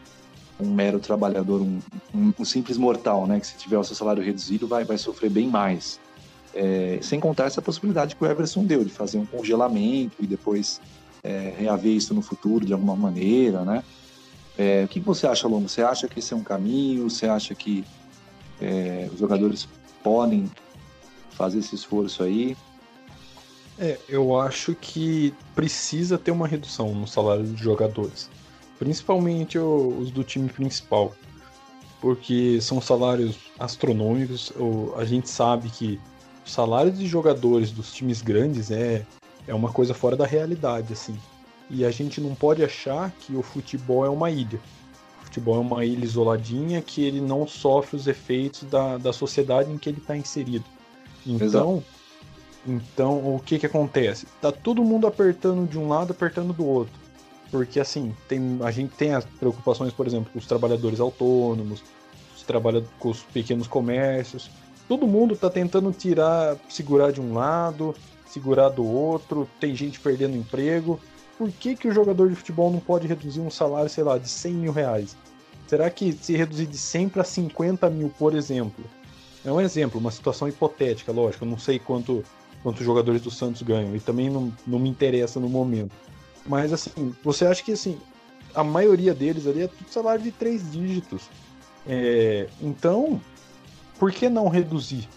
um 0.60 0.70
mero 0.70 1.00
trabalhador, 1.00 1.62
um, 1.62 1.80
um, 2.14 2.34
um, 2.38 2.46
simples 2.46 2.78
mortal, 2.78 3.26
né? 3.26 3.40
Que 3.40 3.48
se 3.48 3.58
tiver 3.58 3.78
o 3.78 3.84
seu 3.84 3.96
salário 3.96 4.22
reduzido 4.22 4.68
vai, 4.68 4.84
vai 4.84 4.98
sofrer 4.98 5.30
bem 5.30 5.48
mais. 5.48 6.00
É, 6.54 7.00
sem 7.02 7.20
contar 7.20 7.46
essa 7.46 7.62
possibilidade 7.62 8.16
que 8.16 8.24
o 8.24 8.28
Everson 8.28 8.66
deu 8.66 8.84
de 8.84 8.92
fazer 8.92 9.18
um 9.18 9.26
congelamento 9.26 10.18
e 10.20 10.28
depois 10.28 10.82
é, 11.24 11.54
reaver 11.58 11.94
isso 11.94 12.14
no 12.14 12.22
futuro 12.22 12.66
de 12.66 12.74
alguma 12.74 12.96
maneira, 12.96 13.64
né? 13.64 13.84
É, 14.58 14.84
o 14.84 14.88
que 14.88 15.00
você 15.00 15.26
acha, 15.26 15.48
Longo? 15.48 15.70
Você 15.70 15.82
acha 15.82 16.08
que 16.08 16.20
esse 16.20 16.34
é 16.34 16.36
um 16.36 16.44
caminho? 16.44 17.10
Você 17.10 17.28
acha 17.28 17.56
que 17.56 17.86
é, 18.60 19.08
os 19.14 19.20
jogadores 19.20 19.70
podem 20.04 20.52
fazer 21.32 21.60
esse 21.60 21.76
esforço 21.76 22.24
aí? 22.24 22.58
É, 23.78 23.98
eu 24.10 24.38
acho 24.38 24.76
que 24.76 25.34
precisa 25.56 26.18
ter 26.18 26.32
uma 26.32 26.46
redução 26.46 26.94
no 26.94 27.08
salário 27.08 27.44
dos 27.44 27.60
jogadores 27.62 28.30
principalmente 28.80 29.60
os 29.60 30.10
do 30.10 30.24
time 30.24 30.48
principal, 30.48 31.14
porque 32.00 32.60
são 32.62 32.80
salários 32.82 33.38
astronômicos. 33.60 34.54
A 34.96 35.04
gente 35.04 35.30
sabe 35.30 35.70
que 35.70 36.00
o 36.46 36.50
salário 36.50 36.92
de 36.92 37.06
jogadores 37.06 37.72
dos 37.72 37.94
times 37.94 38.22
grandes 38.22 38.72
é, 38.72 39.06
é 39.46 39.54
uma 39.54 39.72
coisa 39.72 39.94
fora 39.94 40.16
da 40.16 40.26
realidade, 40.26 40.94
assim. 40.94 41.16
E 41.70 41.86
a 41.86 41.92
gente 41.92 42.20
não 42.22 42.34
pode 42.34 42.64
achar 42.64 43.12
que 43.20 43.36
o 43.36 43.44
futebol 43.44 44.06
é 44.06 44.10
uma 44.10 44.32
ilha. 44.32 44.60
O 45.22 45.26
futebol 45.26 45.58
é 45.58 45.60
uma 45.60 45.86
ilha 45.86 46.06
isoladinha 46.06 46.82
que 46.82 47.04
ele 47.04 47.22
não 47.22 47.46
sofre 47.46 47.98
os 47.98 48.08
efeitos 48.08 48.64
da, 48.64 48.98
da 48.98 49.14
sociedade 49.14 49.72
em 49.72 49.78
que 49.78 49.90
ele 49.90 50.00
está 50.00 50.18
inserido. 50.18 50.66
Então, 51.28 51.84
então 52.66 53.36
o 53.36 53.40
que 53.46 53.60
que 53.60 53.66
acontece? 53.66 54.26
Tá 54.42 54.52
todo 54.52 54.84
mundo 54.84 55.06
apertando 55.06 55.70
de 55.70 55.78
um 55.78 55.90
lado, 55.90 56.12
apertando 56.12 56.54
do 56.54 56.66
outro. 56.66 57.09
Porque 57.52 57.80
assim, 57.80 58.16
tem, 58.28 58.60
a 58.64 58.72
gente 58.72 58.96
tem 58.96 59.14
as 59.14 59.26
preocupações, 59.26 59.92
por 59.92 60.06
exemplo, 60.06 60.32
com 60.32 60.40
os 60.40 60.46
trabalhadores 60.46 61.00
autônomos, 61.00 61.84
os 62.36 62.44
trabalha 62.44 62.84
com 63.00 63.10
os 63.10 63.22
pequenos 63.22 63.68
comércios. 63.68 64.50
Todo 64.88 65.08
mundo 65.08 65.34
está 65.34 65.50
tentando 65.50 65.92
tirar, 65.92 66.58
segurar 66.68 67.12
de 67.12 67.22
um 67.22 67.34
lado, 67.34 67.96
segurar 68.28 68.70
do 68.70 68.86
outro, 68.86 69.48
tem 69.60 69.76
gente 69.76 70.00
perdendo 70.00 70.36
emprego. 70.36 71.00
Por 71.38 71.52
que, 71.52 71.76
que 71.76 71.88
o 71.88 71.92
jogador 71.94 72.30
de 72.30 72.36
futebol 72.36 72.72
não 72.72 72.80
pode 72.80 73.08
reduzir 73.08 73.40
um 73.40 73.50
salário, 73.50 73.90
sei 73.90 74.04
lá, 74.04 74.18
de 74.18 74.28
100 74.28 74.54
mil 74.54 74.72
reais? 74.72 75.16
Será 75.68 75.90
que 75.90 76.12
se 76.12 76.36
reduzir 76.36 76.66
de 76.66 76.78
100 76.78 77.10
para 77.10 77.24
50 77.24 77.90
mil, 77.90 78.10
por 78.18 78.36
exemplo? 78.36 78.84
É 79.46 79.52
um 79.52 79.62
exemplo, 79.62 80.00
uma 80.00 80.12
situação 80.12 80.48
hipotética, 80.48 81.12
lógico. 81.12 81.46
Eu 81.46 81.50
não 81.50 81.58
sei 81.58 81.80
quanto, 81.80 82.24
quanto 82.62 82.84
jogadores 82.84 83.22
do 83.22 83.32
Santos 83.32 83.62
ganham 83.62 83.96
e 83.96 84.00
também 84.00 84.30
não, 84.30 84.52
não 84.68 84.80
me 84.80 84.90
interessa 84.90 85.40
no 85.40 85.48
momento. 85.48 85.92
Mas 86.46 86.74
assim, 86.74 87.14
você 87.24 87.46
acha 87.46 87.64
que 87.64 87.72
assim, 87.72 87.98
a 88.54 88.64
maioria 88.64 89.14
deles 89.14 89.48
ali 89.48 89.64
é 89.64 89.68
tudo 89.68 89.90
salário 89.90 90.24
de 90.24 90.32
três 90.32 90.72
dígitos. 90.72 91.30
É, 91.88 92.48
então, 92.62 93.22
por 93.98 94.12
que 94.12 94.30
não 94.30 94.48
reduzir? 94.48 95.08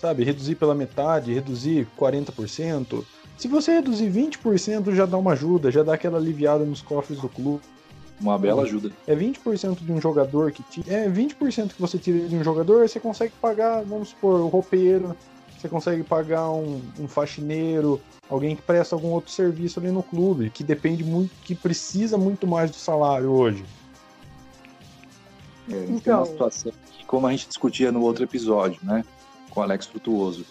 Sabe, 0.00 0.24
reduzir 0.24 0.56
pela 0.56 0.74
metade, 0.74 1.32
reduzir 1.32 1.88
40%. 1.98 3.04
Se 3.38 3.48
você 3.48 3.72
reduzir 3.72 4.10
20%, 4.10 4.94
já 4.94 5.06
dá 5.06 5.16
uma 5.16 5.32
ajuda, 5.32 5.70
já 5.70 5.82
dá 5.82 5.94
aquela 5.94 6.18
aliviada 6.18 6.64
nos 6.64 6.82
cofres 6.82 7.18
do 7.18 7.28
clube. 7.28 7.62
Uma 8.20 8.38
bela 8.38 8.62
ajuda. 8.62 8.92
É 9.06 9.14
20% 9.14 9.78
de 9.80 9.92
um 9.92 10.00
jogador 10.00 10.52
que 10.52 10.62
tira. 10.62 10.92
É 10.92 11.08
20% 11.08 11.74
que 11.74 11.80
você 11.80 11.98
tira 11.98 12.28
de 12.28 12.36
um 12.36 12.44
jogador, 12.44 12.88
você 12.88 13.00
consegue 13.00 13.32
pagar, 13.40 13.82
vamos 13.82 14.10
supor, 14.10 14.40
o 14.40 14.48
roupeiro, 14.48 15.16
você 15.58 15.68
consegue 15.68 16.02
pagar 16.04 16.50
um, 16.50 16.80
um 16.98 17.08
faxineiro, 17.08 18.00
alguém 18.28 18.56
que 18.56 18.62
presta 18.62 18.94
algum 18.94 19.08
outro 19.08 19.30
serviço 19.30 19.78
ali 19.78 19.90
no 19.90 20.02
clube, 20.02 20.50
que 20.50 20.64
depende 20.64 21.04
muito, 21.04 21.30
que 21.42 21.54
precisa 21.54 22.16
muito 22.16 22.46
mais 22.46 22.70
do 22.70 22.76
salário 22.76 23.30
hoje. 23.30 23.64
É, 25.70 25.84
então... 25.84 26.00
Tem 26.00 26.14
uma 26.14 26.26
situação 26.26 26.72
que, 26.92 27.04
como 27.04 27.26
a 27.26 27.30
gente 27.30 27.48
discutia 27.48 27.92
no 27.92 28.00
outro 28.02 28.24
episódio, 28.24 28.78
né, 28.82 29.04
com 29.50 29.60
o 29.60 29.62
Alex 29.62 29.86
Frutuoso, 29.86 30.44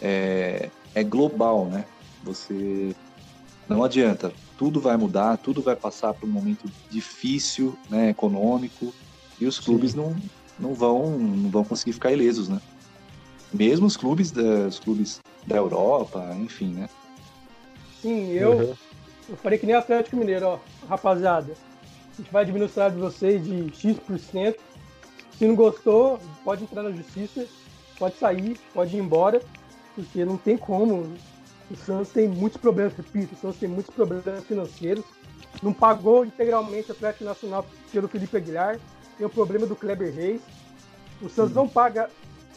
é, 0.00 0.70
é 0.94 1.04
global, 1.04 1.66
né? 1.66 1.84
Você 2.24 2.94
não 3.68 3.84
adianta, 3.84 4.32
tudo 4.56 4.80
vai 4.80 4.96
mudar, 4.96 5.36
tudo 5.36 5.60
vai 5.60 5.76
passar 5.76 6.14
por 6.14 6.28
um 6.28 6.32
momento 6.32 6.70
difícil, 6.90 7.76
né, 7.90 8.10
econômico, 8.10 8.92
e 9.40 9.46
os 9.46 9.60
clubes 9.60 9.94
não, 9.94 10.16
não 10.58 10.74
vão 10.74 11.10
não 11.10 11.50
vão 11.50 11.64
conseguir 11.64 11.92
ficar 11.92 12.12
ilesos, 12.12 12.48
né? 12.48 12.60
Mesmo 13.52 13.86
os 13.86 13.96
clubes 13.96 14.30
da, 14.30 14.66
os 14.66 14.78
clubes 14.78 15.20
da 15.46 15.56
Europa, 15.56 16.36
enfim, 16.40 16.74
né? 16.74 16.88
Sim, 18.00 18.32
eu, 18.32 18.52
uhum. 18.52 18.74
eu 19.28 19.36
falei 19.36 19.58
que 19.58 19.66
nem 19.66 19.74
Atlético 19.74 20.16
Mineiro, 20.16 20.46
ó, 20.46 20.58
rapaziada. 20.88 21.54
A 22.12 22.16
gente 22.16 22.32
vai 22.32 22.44
diminuir 22.44 22.68
o 22.68 22.70
salário 22.70 22.96
de 22.96 23.02
vocês 23.02 23.44
de 23.44 23.72
X%. 23.74 24.56
Se 25.36 25.46
não 25.46 25.54
gostou, 25.54 26.18
pode 26.44 26.64
entrar 26.64 26.82
na 26.82 26.90
justiça, 26.90 27.46
pode 27.98 28.16
sair, 28.16 28.58
pode 28.74 28.96
ir 28.96 29.00
embora, 29.00 29.40
porque 29.94 30.24
não 30.24 30.36
tem 30.36 30.56
como. 30.56 31.12
O 31.70 31.76
Santos 31.76 32.10
tem 32.10 32.26
muitos 32.26 32.60
problemas, 32.60 32.94
repito, 32.94 33.34
o 33.34 33.38
Santos 33.38 33.58
tem 33.58 33.68
muitos 33.68 33.94
problemas 33.94 34.44
financeiros. 34.44 35.04
Não 35.62 35.72
pagou 35.72 36.24
integralmente 36.24 36.90
o 36.90 36.92
Atlético 36.92 37.24
Nacional 37.24 37.66
pelo 37.92 38.08
Felipe 38.08 38.36
Aguilar. 38.36 38.78
Tem 39.16 39.26
o 39.26 39.30
problema 39.30 39.66
do 39.66 39.76
Kleber 39.76 40.14
Reis. 40.14 40.40
O 41.20 41.28
Santos 41.28 41.54
não 41.54 41.68
paga 41.68 42.08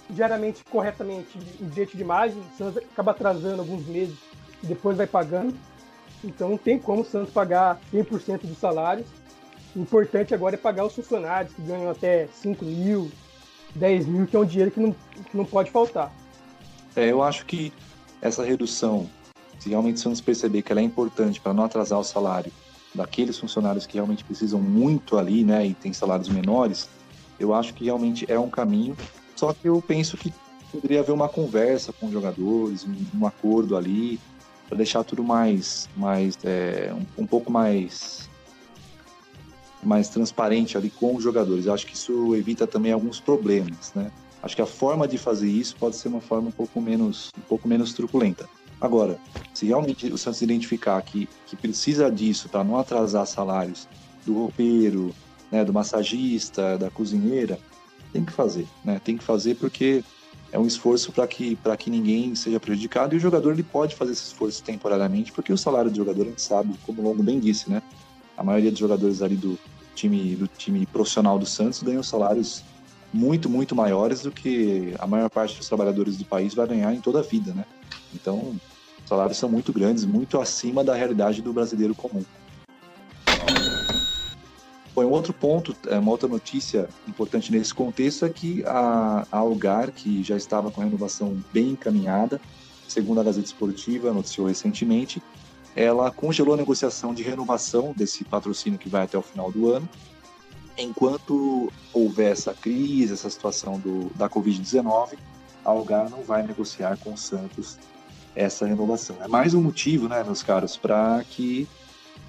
diariamente 0.10 0.64
corretamente 0.70 1.38
em 1.60 1.68
direito 1.68 1.98
de 1.98 2.02
imagem. 2.02 2.40
O 2.40 2.58
Santos 2.58 2.78
acaba 2.78 3.12
atrasando 3.12 3.62
alguns 3.62 3.86
meses 3.88 4.18
e 4.64 4.68
depois 4.68 4.98
vai 4.98 5.08
pagando. 5.08 5.56
Então 6.24 6.50
não 6.50 6.58
tem 6.58 6.78
como 6.78 7.02
o 7.02 7.06
Santos 7.06 7.34
pagar 7.34 7.80
100% 7.94 8.42
dos 8.42 8.58
salários. 8.58 9.08
O 9.76 9.80
importante 9.80 10.34
agora 10.34 10.56
é 10.56 10.58
pagar 10.58 10.86
os 10.86 10.94
funcionários 10.94 11.54
que 11.54 11.62
ganham 11.62 11.90
até 11.90 12.28
5 12.28 12.64
mil, 12.66 13.12
10 13.76 14.06
mil, 14.06 14.28
que 14.28 14.36
é 14.36 14.40
um 14.40 14.46
dinheiro 14.46 14.72
que 14.72 14.80
não, 14.80 14.92
que 14.92 15.38
não 15.38 15.46
pode 15.46 15.72
faltar. 15.72 16.12
É, 16.96 17.10
eu 17.10 17.24
acho 17.24 17.46
que 17.46 17.72
essa 18.22 18.44
redução, 18.44 19.10
se 19.60 19.70
realmente 19.70 19.96
o 19.96 20.00
Santos 20.00 20.22
perceber 20.22 20.62
que 20.62 20.72
ela 20.72 20.82
é 20.82 20.84
importante 20.84 21.40
para 21.40 21.54
não 21.54 21.64
atrasar 21.64 22.00
o 22.00 22.04
salário 22.04 22.52
daqueles 22.94 23.40
funcionários 23.40 23.86
que 23.88 23.94
realmente 23.94 24.24
precisam 24.24 24.60
muito 24.60 25.18
ali, 25.18 25.46
né, 25.46 25.66
e 25.66 25.74
tem 25.74 25.94
salários 25.94 26.28
menores, 26.28 26.90
eu 27.40 27.54
acho 27.54 27.74
que 27.74 27.86
realmente 27.86 28.26
é 28.30 28.38
um 28.38 28.50
caminho. 28.50 28.96
Só 29.36 29.54
que 29.54 29.68
eu 29.68 29.82
penso 29.82 30.18
que 30.18 30.34
poderia 30.72 31.00
haver 31.00 31.14
uma 31.14 31.30
conversa 31.30 31.92
com 31.94 32.08
os 32.08 32.12
jogadores, 32.12 32.86
um, 32.86 33.20
um 33.20 33.26
acordo 33.26 33.76
ali, 33.76 34.20
para 34.72 34.78
deixar 34.78 35.04
tudo 35.04 35.22
mais, 35.22 35.90
mais 35.98 36.38
é, 36.46 36.94
um, 36.94 37.24
um, 37.24 37.28
pouco 37.28 37.52
mais 37.52 38.30
mais 39.84 40.08
transparente 40.08 40.78
ali 40.78 40.90
com 40.90 41.14
os 41.14 41.22
jogadores. 41.22 41.66
Eu 41.66 41.74
acho 41.74 41.86
que 41.86 41.94
isso 41.94 42.34
evita 42.38 42.66
também 42.66 42.94
alguns 42.94 43.20
problemas, 43.20 43.92
né? 43.94 44.10
Acho 44.42 44.56
que 44.56 44.62
a 44.62 44.66
forma 44.66 45.10
de 45.10 45.18
fazer 45.18 45.50
isso 45.50 45.76
pode 45.76 45.98
ser 45.98 46.08
uma 46.08 46.22
forma 46.22 46.48
um 46.48 46.52
pouco 46.54 46.80
menos, 46.80 47.32
um 47.38 47.42
pouco 47.42 47.68
menos 47.68 47.92
truculenta. 47.92 48.48
Agora, 48.80 49.20
se 49.54 49.66
realmente 49.66 50.08
o 50.08 50.18
Santos 50.18 50.42
identificar 50.42 51.02
que, 51.02 51.28
que 51.48 51.58
precisa 51.58 52.10
disso 52.10 52.48
para 52.48 52.64
não 52.64 52.78
atrasar 52.78 53.28
salários 53.28 53.90
do 54.26 54.36
roupeiro, 54.36 55.14
né, 55.52 55.66
do 55.66 55.74
massagista, 55.74 56.78
da 56.78 56.90
cozinheira, 56.90 57.60
tem 58.14 58.24
que 58.24 58.32
fazer, 58.32 58.68
né? 58.86 59.02
Tem 59.04 59.18
que 59.18 59.24
fazer 59.24 59.56
porque 59.56 60.02
é 60.52 60.60
um 60.60 60.68
esforço 60.68 61.12
para 61.12 61.28
que 61.28 61.58
que 61.78 61.90
ninguém 61.90 62.36
seja 62.36 62.60
prejudicado 62.60 63.14
e 63.16 63.18
o 63.18 63.20
jogador 63.20 63.54
ele 63.54 63.64
pode 63.64 63.96
fazer 63.96 64.12
esse 64.12 64.24
esforço 64.24 64.62
temporariamente, 64.64 65.32
porque 65.32 65.52
o 65.54 65.58
salário 65.58 65.90
do 65.90 65.96
jogador 65.96 66.24
a 66.24 66.26
gente 66.26 66.42
sabe, 66.42 66.76
como 66.86 67.02
o 67.02 67.06
Longo 67.06 67.24
bem 67.24 67.40
disse, 67.40 67.70
né? 67.70 67.82
A 68.38 68.44
maioria 68.44 68.70
dos 68.70 68.80
jogadores 68.80 69.22
ali 69.22 69.36
do, 69.36 69.58
time, 69.96 70.36
do 70.36 70.48
time 70.48 70.86
profissional 70.86 71.40
do 71.40 71.46
Santos 71.46 71.82
ganham 71.82 72.04
salários 72.04 72.64
muito, 73.14 73.50
muito 73.50 73.76
maiores 73.76 74.22
do 74.22 74.32
que 74.32 74.94
a 75.00 75.08
maior 75.08 75.30
parte 75.30 75.58
dos 75.58 75.68
trabalhadores 75.68 76.18
do 76.18 76.26
país 76.26 76.54
vai 76.54 76.68
ganhar 76.68 76.94
em 76.94 77.02
toda 77.02 77.20
a 77.20 77.24
vida, 77.24 77.54
né? 77.54 77.66
Então, 78.14 78.56
os 79.04 79.10
salários 79.10 79.38
são 79.38 79.50
muito 79.50 79.72
grandes, 79.72 80.06
muito 80.06 80.40
acima 80.40 80.84
da 80.84 80.96
realidade 80.96 81.42
do 81.42 81.54
brasileiro 81.54 81.96
comum. 81.96 82.24
Bom, 85.02 85.08
um 85.08 85.12
outro 85.12 85.34
ponto, 85.34 85.76
é, 85.88 85.98
uma 85.98 86.12
outra 86.12 86.28
notícia 86.28 86.88
importante 87.08 87.52
nesse 87.52 87.74
contexto 87.74 88.26
é 88.26 88.30
que 88.30 88.64
a, 88.66 89.26
a 89.32 89.38
Algar, 89.38 89.92
que 89.92 90.22
já 90.24 90.38
estava 90.38 90.70
com 90.70 90.82
a 90.82 90.84
renovação 90.84 91.42
bem 91.52 91.70
encaminhada, 91.70 92.40
segundo 92.88 93.20
a 93.20 93.24
Gazeta 93.24 93.48
Esportiva 93.48 94.14
noticiou 94.14 94.48
recentemente, 94.48 95.22
ela 95.76 96.12
congelou 96.12 96.54
a 96.54 96.58
negociação 96.58 97.14
de 97.14 97.24
renovação 97.24 97.94
desse 97.96 98.24
patrocínio 98.24 98.78
que 98.78 98.90
vai 98.90 99.04
até 99.04 99.18
o 99.18 99.22
final 99.22 99.52
do 99.52 99.72
ano, 99.72 99.90
enquanto 100.78 101.72
houver 101.94 102.32
essa 102.32 102.54
crise, 102.54 103.14
essa 103.14 103.30
situação 103.30 103.80
do, 103.80 104.12
da 104.16 104.30
Covid-19, 104.30 105.18
a 105.66 105.70
Algar 105.70 106.10
não 106.10 106.22
vai 106.22 106.46
negociar 106.46 106.98
com 106.98 107.14
o 107.14 107.18
Santos 107.18 107.78
essa 108.36 108.66
renovação. 108.66 109.16
É 109.22 109.28
mais 109.28 109.54
um 109.54 109.62
motivo, 109.62 110.08
né, 110.08 110.24
meus 110.24 110.44
caros, 110.44 110.78
para 110.78 111.24
que 111.30 111.68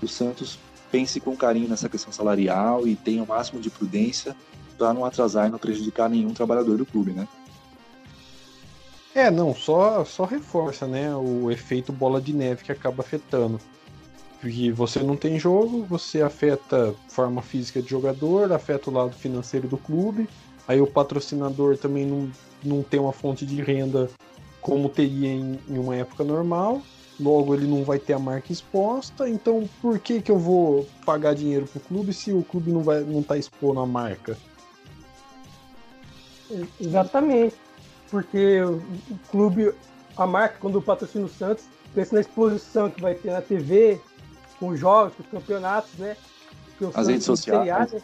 o 0.03 0.09
Santos 0.09 0.59
pense 0.93 1.19
com 1.19 1.35
carinho 1.35 1.69
nessa 1.69 1.89
questão 1.89 2.13
salarial 2.13 2.87
e 2.87 2.95
tenha 2.95 3.23
o 3.23 3.27
máximo 3.27 3.61
de 3.61 3.71
prudência 3.71 4.37
para 4.77 4.93
não 4.93 5.05
atrasar 5.05 5.49
e 5.49 5.51
não 5.51 5.59
prejudicar 5.59 6.09
nenhum 6.09 6.35
trabalhador 6.35 6.77
do 6.77 6.85
clube, 6.85 7.13
né? 7.13 7.27
É, 9.15 9.31
não, 9.31 9.55
só, 9.55 10.05
só 10.05 10.25
reforça, 10.25 10.87
né, 10.87 11.15
o 11.15 11.51
efeito 11.51 11.93
bola 11.93 12.21
de 12.21 12.33
neve 12.33 12.65
que 12.65 12.73
acaba 12.73 13.03
afetando. 13.03 13.61
Porque 14.41 14.73
você 14.73 15.01
não 15.01 15.17
tem 15.17 15.39
jogo, 15.39 15.85
você 15.85 16.23
afeta 16.23 16.95
forma 17.09 17.43
física 17.43 17.81
de 17.81 17.89
jogador, 17.89 18.53
afeta 18.53 18.91
o 18.91 18.93
lado 18.93 19.15
financeiro 19.15 19.69
do 19.69 19.79
clube, 19.79 20.29
aí 20.67 20.81
o 20.81 20.87
patrocinador 20.87 21.77
também 21.77 22.07
não, 22.07 22.31
não 22.65 22.83
tem 22.83 22.99
uma 22.99 23.13
fonte 23.13 23.47
de 23.47 23.63
renda 23.63 24.11
como 24.61 24.89
teria 24.89 25.29
em, 25.29 25.59
em 25.69 25.79
uma 25.79 25.95
época 25.95 26.25
normal, 26.25 26.83
logo 27.23 27.55
ele 27.55 27.67
não 27.67 27.85
vai 27.85 27.99
ter 27.99 28.13
a 28.13 28.19
marca 28.19 28.53
exposta, 28.53 29.29
então 29.29 29.69
por 29.81 29.99
que, 29.99 30.21
que 30.21 30.31
eu 30.31 30.39
vou 30.39 30.87
pagar 31.07 31.35
dinheiro 31.35 31.67
pro 31.67 31.81
clube 31.81 32.13
se 32.13 32.33
o 32.33 32.43
clube 32.43 32.71
não 32.71 32.83
vai 32.83 33.01
não 33.01 33.23
tá 33.23 33.37
expondo 33.37 33.81
a 33.81 33.87
marca? 33.87 34.37
Exatamente 36.81 37.55
porque 38.13 38.61
o, 38.63 38.83
clube, 39.31 39.75
a 40.19 40.27
marca, 40.27 40.57
quando 40.61 40.83
patrocina 40.83 41.25
o 41.25 41.29
Santos, 41.31 41.65
pensa 41.95 42.15
na 42.15 42.21
exposição 42.21 42.91
que 42.91 43.01
vai 43.01 43.15
ter 43.15 43.33
na 43.33 43.41
TV, 43.41 43.99
com 44.61 44.69
os 44.69 44.79
jogos, 44.79 45.15
com 45.15 45.23
os 45.23 45.29
campeonatos, 45.31 45.95
né? 45.95 46.15
As 46.95 47.09
redes 47.09 47.25
sociais. 47.25 47.93
né? 47.93 48.03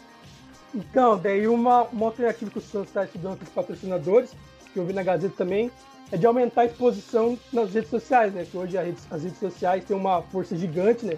Então, 0.73 1.15
daí 1.15 1.47
uma, 1.47 1.83
uma 1.83 2.07
alternativa 2.07 2.49
que 2.49 2.57
o 2.57 2.61
Santos 2.61 2.89
está 2.89 3.05
estudando 3.05 3.37
com 3.37 3.43
os 3.43 3.49
patrocinadores, 3.51 4.31
que 4.73 4.79
eu 4.79 4.85
vi 4.85 4.93
na 4.93 5.03
Gazeta 5.03 5.35
também, 5.37 5.71
é 6.11 6.17
de 6.17 6.25
aumentar 6.25 6.61
a 6.61 6.65
exposição 6.65 7.37
nas 7.53 7.73
redes 7.73 7.89
sociais, 7.89 8.33
né? 8.33 8.45
Que 8.49 8.57
hoje 8.57 8.77
rede, 8.77 8.97
as 9.09 9.23
redes 9.23 9.39
sociais 9.39 9.83
têm 9.85 9.95
uma 9.95 10.21
força 10.23 10.55
gigante, 10.55 11.05
né? 11.05 11.17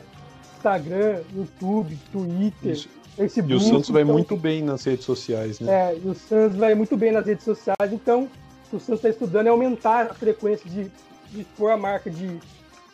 Instagram, 0.58 1.22
YouTube, 1.36 1.98
Twitter, 2.12 2.72
Isso. 2.74 2.90
Facebook. 3.16 3.54
E 3.54 3.56
o 3.56 3.60
Santos 3.60 3.90
vai 3.90 4.04
então, 4.04 4.14
muito 4.14 4.38
bem 4.38 4.62
nas 4.62 4.84
redes 4.84 5.06
sociais, 5.06 5.60
né? 5.60 5.92
É, 5.92 5.98
e 5.98 6.08
o 6.08 6.14
Santos 6.14 6.58
vai 6.58 6.76
muito 6.76 6.98
bem 6.98 7.12
nas 7.12 7.26
redes 7.26 7.44
sociais, 7.44 7.92
então 7.92 8.30
que 8.70 8.76
o 8.76 8.80
Santos 8.80 9.04
está 9.04 9.10
estudando 9.10 9.48
é 9.48 9.50
aumentar 9.50 10.12
a 10.12 10.14
frequência 10.14 10.70
de, 10.70 10.92
de 11.30 11.42
expor 11.42 11.72
a 11.72 11.78
marca 11.78 12.10
de, 12.10 12.40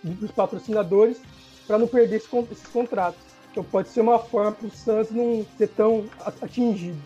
de 0.03 0.13
dos 0.13 0.31
patrocinadores 0.31 1.21
para 1.67 1.77
não 1.77 1.88
perder 1.88 2.17
esses, 2.17 2.29
esses 2.51 2.67
contratos. 2.67 3.19
Então 3.51 3.63
pode 3.63 3.89
ser 3.89 4.01
uma 4.01 4.19
forma 4.19 4.51
para 4.51 4.67
o 4.67 4.71
Santos 4.71 5.12
não 5.12 5.45
ser 5.57 5.67
tão 5.69 6.05
atingido. 6.41 6.97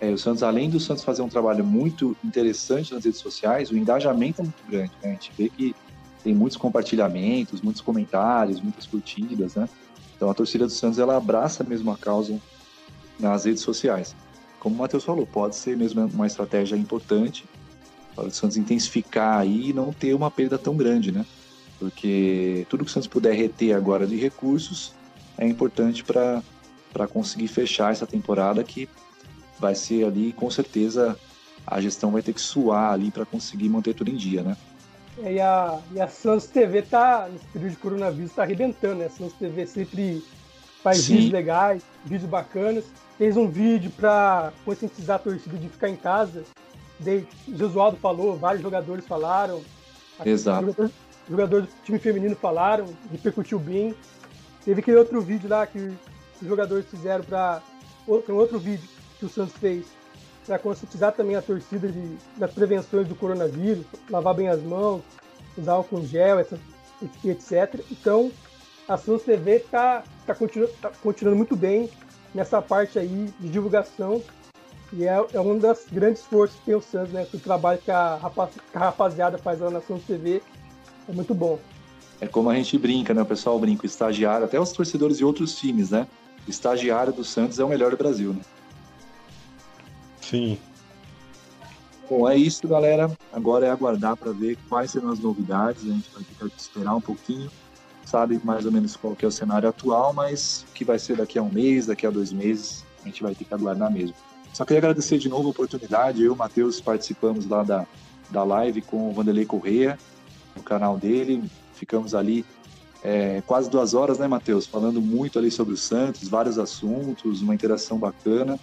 É, 0.00 0.10
o 0.10 0.18
Santos, 0.18 0.42
além 0.42 0.70
do 0.70 0.80
Santos 0.80 1.04
fazer 1.04 1.22
um 1.22 1.28
trabalho 1.28 1.64
muito 1.64 2.16
interessante 2.24 2.94
nas 2.94 3.04
redes 3.04 3.20
sociais, 3.20 3.70
o 3.70 3.76
engajamento 3.76 4.40
é 4.40 4.44
muito 4.44 4.62
grande. 4.68 4.92
Né? 5.02 5.10
A 5.10 5.12
gente 5.12 5.32
vê 5.36 5.48
que 5.48 5.74
tem 6.24 6.34
muitos 6.34 6.56
compartilhamentos, 6.56 7.60
muitos 7.60 7.82
comentários, 7.82 8.60
muitas 8.60 8.86
curtidas, 8.86 9.54
né? 9.54 9.68
Então 10.16 10.28
a 10.28 10.34
torcida 10.34 10.66
do 10.66 10.72
Santos 10.72 10.98
ela 10.98 11.16
abraça 11.16 11.64
mesmo 11.64 11.90
a 11.90 11.96
causa 11.96 12.38
nas 13.18 13.44
redes 13.44 13.62
sociais 13.62 14.14
como 14.60 14.74
o 14.74 14.78
Matheus 14.78 15.02
falou, 15.02 15.26
pode 15.26 15.56
ser 15.56 15.76
mesmo 15.76 16.04
uma 16.06 16.26
estratégia 16.26 16.76
importante 16.76 17.44
para 18.14 18.26
o 18.26 18.30
Santos 18.30 18.58
intensificar 18.58 19.38
aí 19.38 19.70
e 19.70 19.72
não 19.72 19.92
ter 19.92 20.14
uma 20.14 20.30
perda 20.30 20.58
tão 20.58 20.76
grande, 20.76 21.10
né? 21.10 21.24
Porque 21.78 22.66
tudo 22.68 22.84
que 22.84 22.90
o 22.90 22.92
Santos 22.92 23.08
puder 23.08 23.34
reter 23.34 23.74
agora 23.74 24.06
de 24.06 24.16
recursos 24.16 24.92
é 25.38 25.48
importante 25.48 26.04
para 26.04 27.08
conseguir 27.10 27.48
fechar 27.48 27.90
essa 27.90 28.06
temporada 28.06 28.62
que 28.62 28.86
vai 29.60 29.74
ser 29.74 30.04
ali, 30.04 30.32
com 30.32 30.50
certeza, 30.50 31.16
a 31.66 31.80
gestão 31.80 32.10
vai 32.10 32.22
ter 32.22 32.32
que 32.32 32.40
suar 32.40 32.92
ali 32.92 33.10
para 33.10 33.24
conseguir 33.24 33.68
manter 33.68 33.94
tudo 33.94 34.10
em 34.10 34.16
dia, 34.16 34.42
né? 34.42 34.56
É, 35.22 35.34
e, 35.34 35.40
a, 35.40 35.78
e 35.92 36.00
a 36.00 36.08
Santos 36.08 36.46
TV 36.46 36.82
tá, 36.82 37.28
nesse 37.30 37.44
período 37.46 37.70
de 37.72 37.76
coronavírus, 37.76 38.32
tá 38.32 38.42
arrebentando, 38.42 38.96
né? 38.96 39.06
A 39.06 39.10
Santos 39.10 39.34
TV 39.34 39.66
sempre 39.66 40.24
faz 40.82 40.98
Sim. 40.98 41.14
vídeos 41.14 41.32
legais, 41.32 41.82
vídeos 42.04 42.30
bacanas. 42.30 42.84
Fez 43.18 43.36
um 43.36 43.48
vídeo 43.48 43.90
para 43.90 44.52
conscientizar 44.64 45.16
a 45.16 45.18
torcida 45.18 45.58
de 45.58 45.68
ficar 45.68 45.90
em 45.90 45.96
casa. 45.96 46.44
O 47.00 47.56
Josualdo 47.56 47.98
falou, 47.98 48.36
vários 48.36 48.62
jogadores 48.62 49.06
falaram. 49.06 49.60
Exato. 50.24 50.60
Jogadores, 50.60 50.92
jogadores 51.28 51.66
do 51.66 51.84
time 51.84 51.98
feminino 51.98 52.36
falaram, 52.36 52.86
repercutiu 53.10 53.58
bem. 53.58 53.94
Teve 54.64 54.80
aquele 54.80 54.96
outro 54.96 55.20
vídeo 55.20 55.48
lá 55.48 55.66
que 55.66 55.78
os 55.78 56.48
jogadores 56.48 56.86
fizeram 56.86 57.24
para 57.24 57.62
outro, 58.06 58.34
um 58.34 58.38
outro 58.38 58.58
vídeo 58.58 58.88
que 59.20 59.26
o 59.26 59.28
Santos 59.28 59.54
fez 59.56 59.86
para 60.46 60.58
conscientizar 60.58 61.12
também 61.12 61.36
a 61.36 61.42
torcida 61.42 61.88
de, 61.88 62.16
das 62.36 62.50
prevenções 62.52 63.06
do 63.06 63.14
coronavírus, 63.14 63.84
lavar 64.08 64.34
bem 64.34 64.48
as 64.48 64.60
mãos, 64.62 65.02
usar 65.56 65.74
álcool 65.74 66.04
gel, 66.04 66.40
essa, 66.40 66.58
etc. 67.24 67.80
Então, 67.90 68.32
a 68.88 68.96
Santos 68.96 69.22
TV 69.24 69.56
está 69.56 70.02
tá 70.26 70.34
continu, 70.34 70.66
tá 70.80 70.90
continuando 71.02 71.36
muito 71.36 71.54
bem 71.54 71.88
nessa 72.34 72.60
parte 72.60 72.98
aí 72.98 73.32
de 73.38 73.48
divulgação 73.48 74.22
e 74.92 75.04
é, 75.04 75.24
é 75.32 75.38
uma 75.38 75.56
das 75.56 75.84
grandes 75.90 76.22
forças 76.22 76.58
que 76.58 76.64
tem 76.64 76.74
o 76.74 76.80
Santos, 76.80 77.12
né? 77.12 77.26
O 77.32 77.38
trabalho 77.38 77.78
que 77.78 77.90
a, 77.90 78.16
rapaz, 78.16 78.50
que 78.50 78.76
a 78.76 78.80
rapaziada 78.80 79.38
faz 79.38 79.60
lá 79.60 79.70
na 79.70 79.80
Santos 79.80 80.04
TV 80.04 80.42
é 81.08 81.12
muito 81.12 81.34
bom. 81.34 81.60
É 82.20 82.26
como 82.26 82.50
a 82.50 82.54
gente 82.54 82.76
brinca, 82.76 83.14
né? 83.14 83.22
O 83.22 83.26
pessoal 83.26 83.58
brinca, 83.58 83.84
o 83.84 83.86
estagiário, 83.86 84.46
até 84.46 84.58
os 84.58 84.72
torcedores 84.72 85.18
de 85.18 85.24
outros 85.24 85.54
times, 85.54 85.90
né? 85.90 86.08
O 86.46 86.50
estagiário 86.50 87.12
do 87.12 87.22
Santos 87.22 87.58
é 87.60 87.64
o 87.64 87.68
melhor 87.68 87.92
do 87.92 87.96
Brasil, 87.96 88.32
né? 88.32 88.40
Sim. 90.30 90.56
Bom, 92.08 92.28
é 92.28 92.36
isso, 92.36 92.66
galera. 92.68 93.10
Agora 93.32 93.66
é 93.66 93.70
aguardar 93.70 94.16
para 94.16 94.30
ver 94.30 94.56
quais 94.68 94.92
serão 94.92 95.10
as 95.10 95.18
novidades. 95.18 95.82
A 95.82 95.92
gente 95.92 96.10
vai 96.12 96.22
ter 96.22 96.50
que 96.50 96.60
esperar 96.60 96.94
um 96.94 97.00
pouquinho. 97.00 97.50
Sabe 98.04 98.40
mais 98.44 98.64
ou 98.64 98.72
menos 98.72 98.96
qual 98.96 99.14
que 99.16 99.24
é 99.24 99.28
o 99.28 99.30
cenário 99.30 99.68
atual, 99.68 100.12
mas 100.12 100.64
o 100.68 100.72
que 100.72 100.84
vai 100.84 100.98
ser 100.98 101.16
daqui 101.16 101.38
a 101.38 101.42
um 101.42 101.50
mês, 101.50 101.86
daqui 101.86 102.06
a 102.06 102.10
dois 102.10 102.32
meses, 102.32 102.84
a 103.02 103.06
gente 103.06 103.22
vai 103.22 103.34
ter 103.34 103.44
que 103.44 103.54
aguardar 103.54 103.92
mesmo. 103.92 104.14
Só 104.52 104.64
queria 104.64 104.78
agradecer 104.78 105.18
de 105.18 105.28
novo 105.28 105.48
a 105.48 105.50
oportunidade. 105.50 106.20
Eu 106.20 106.26
e 106.26 106.28
o 106.30 106.36
Matheus 106.36 106.80
participamos 106.80 107.46
lá 107.46 107.62
da, 107.62 107.86
da 108.30 108.42
live 108.42 108.82
com 108.82 109.10
o 109.10 109.12
Vanderlei 109.12 109.44
Correia, 109.44 109.98
no 110.56 110.62
canal 110.62 110.96
dele. 110.96 111.42
Ficamos 111.74 112.14
ali 112.14 112.44
é, 113.02 113.42
quase 113.46 113.70
duas 113.70 113.94
horas, 113.94 114.18
né, 114.18 114.26
Matheus? 114.26 114.66
Falando 114.66 115.00
muito 115.00 115.38
ali 115.38 115.50
sobre 115.50 115.74
o 115.74 115.76
Santos, 115.76 116.28
vários 116.28 116.58
assuntos, 116.58 117.42
uma 117.42 117.54
interação 117.54 117.98
bacana. 117.98 118.58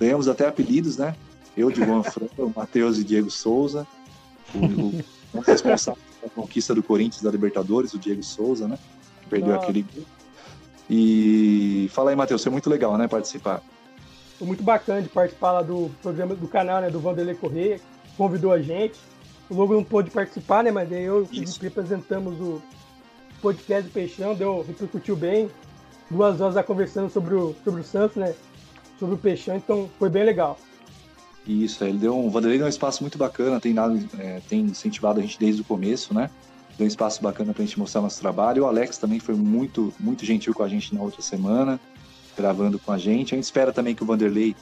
Ganhamos 0.00 0.28
até 0.28 0.46
apelidos, 0.46 0.96
né? 0.96 1.14
Eu 1.56 1.70
de 1.70 1.84
Juan 1.84 2.02
Franco, 2.02 2.44
o 2.44 2.52
Matheus 2.54 2.98
e 2.98 3.04
Diego 3.04 3.30
Souza. 3.30 3.86
O, 4.54 5.38
o, 5.38 5.40
responsável 5.40 6.00
pela 6.20 6.30
conquista 6.32 6.74
do 6.74 6.82
Corinthians 6.82 7.22
da 7.22 7.30
Libertadores, 7.30 7.94
o 7.94 7.98
Diego 7.98 8.22
Souza, 8.22 8.66
né? 8.66 8.78
Que 9.22 9.28
perdeu 9.28 9.54
Nossa. 9.54 9.64
aquele 9.64 9.82
gol. 9.82 10.04
E 10.88 11.88
fala 11.92 12.10
aí, 12.10 12.16
Matheus, 12.16 12.42
foi 12.42 12.52
muito 12.52 12.68
legal, 12.68 12.96
né, 12.98 13.08
participar. 13.08 13.62
Foi 14.38 14.46
muito 14.46 14.62
bacana 14.62 15.00
de 15.00 15.08
participar 15.08 15.52
lá 15.52 15.62
do 15.62 15.90
programa 16.02 16.34
do 16.34 16.48
canal, 16.48 16.80
né, 16.80 16.90
do 16.90 17.00
Vanderlei 17.00 17.34
Correia, 17.34 17.80
convidou 18.16 18.52
a 18.52 18.60
gente. 18.60 18.98
O 19.48 19.54
Logo 19.54 19.74
não 19.74 19.84
pôde 19.84 20.10
participar, 20.10 20.64
né, 20.64 20.70
mas 20.70 20.88
daí 20.88 21.04
eu 21.04 21.26
Isso. 21.30 21.60
Representamos 21.62 22.38
o 22.40 22.60
podcast 23.40 23.88
do 23.88 23.92
Peixão, 23.92 24.34
deu, 24.34 24.64
repercutiu 24.66 25.16
bem. 25.16 25.50
Duas 26.10 26.40
horas 26.40 26.56
lá 26.56 26.62
conversando 26.62 27.08
sobre 27.08 27.34
o, 27.34 27.54
sobre 27.64 27.80
o 27.80 27.84
Santos, 27.84 28.16
né, 28.16 28.34
sobre 29.02 29.16
o 29.16 29.18
Peixão, 29.18 29.56
então 29.56 29.90
foi 29.98 30.08
bem 30.08 30.22
legal. 30.22 30.56
Isso, 31.44 31.82
ele 31.82 31.98
deu 31.98 32.16
um, 32.16 32.26
o 32.26 32.30
Vanderlei 32.30 32.56
deu 32.56 32.66
um 32.66 32.70
espaço 32.70 33.02
muito 33.02 33.18
bacana, 33.18 33.58
tem, 33.58 33.74
dado, 33.74 33.98
é, 34.16 34.40
tem 34.48 34.60
incentivado 34.60 35.18
a 35.18 35.22
gente 35.22 35.36
desde 35.40 35.60
o 35.60 35.64
começo, 35.64 36.14
né? 36.14 36.30
Deu 36.78 36.84
um 36.84 36.88
espaço 36.88 37.20
bacana 37.20 37.52
pra 37.52 37.64
gente 37.64 37.76
mostrar 37.80 38.00
nosso 38.00 38.20
trabalho. 38.20 38.62
O 38.62 38.66
Alex 38.66 38.98
também 38.98 39.18
foi 39.18 39.34
muito, 39.34 39.92
muito 39.98 40.24
gentil 40.24 40.54
com 40.54 40.62
a 40.62 40.68
gente 40.68 40.94
na 40.94 41.02
outra 41.02 41.20
semana, 41.20 41.80
gravando 42.36 42.78
com 42.78 42.92
a 42.92 42.98
gente. 42.98 43.34
A 43.34 43.36
gente 43.36 43.44
espera 43.44 43.72
também 43.72 43.92
que 43.92 44.04
o 44.04 44.06
Vanderlei 44.06 44.54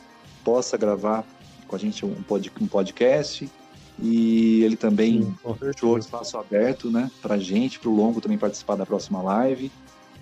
possa 0.42 0.79
gravar 0.79 1.22
com 1.68 1.76
a 1.76 1.79
gente 1.79 2.07
um, 2.07 2.14
pod, 2.22 2.50
um 2.59 2.66
podcast. 2.66 3.46
E 4.03 4.62
ele 4.64 4.76
também 4.76 5.22
Sim, 5.22 5.37
deixou 5.61 5.96
o 5.96 5.98
espaço 5.98 6.38
aberto, 6.38 6.90
né, 6.90 7.11
pra 7.20 7.37
gente, 7.37 7.79
pro 7.79 7.94
Longo 7.94 8.22
também 8.22 8.38
participar 8.38 8.76
da 8.76 8.87
próxima 8.87 9.20
live. 9.20 9.70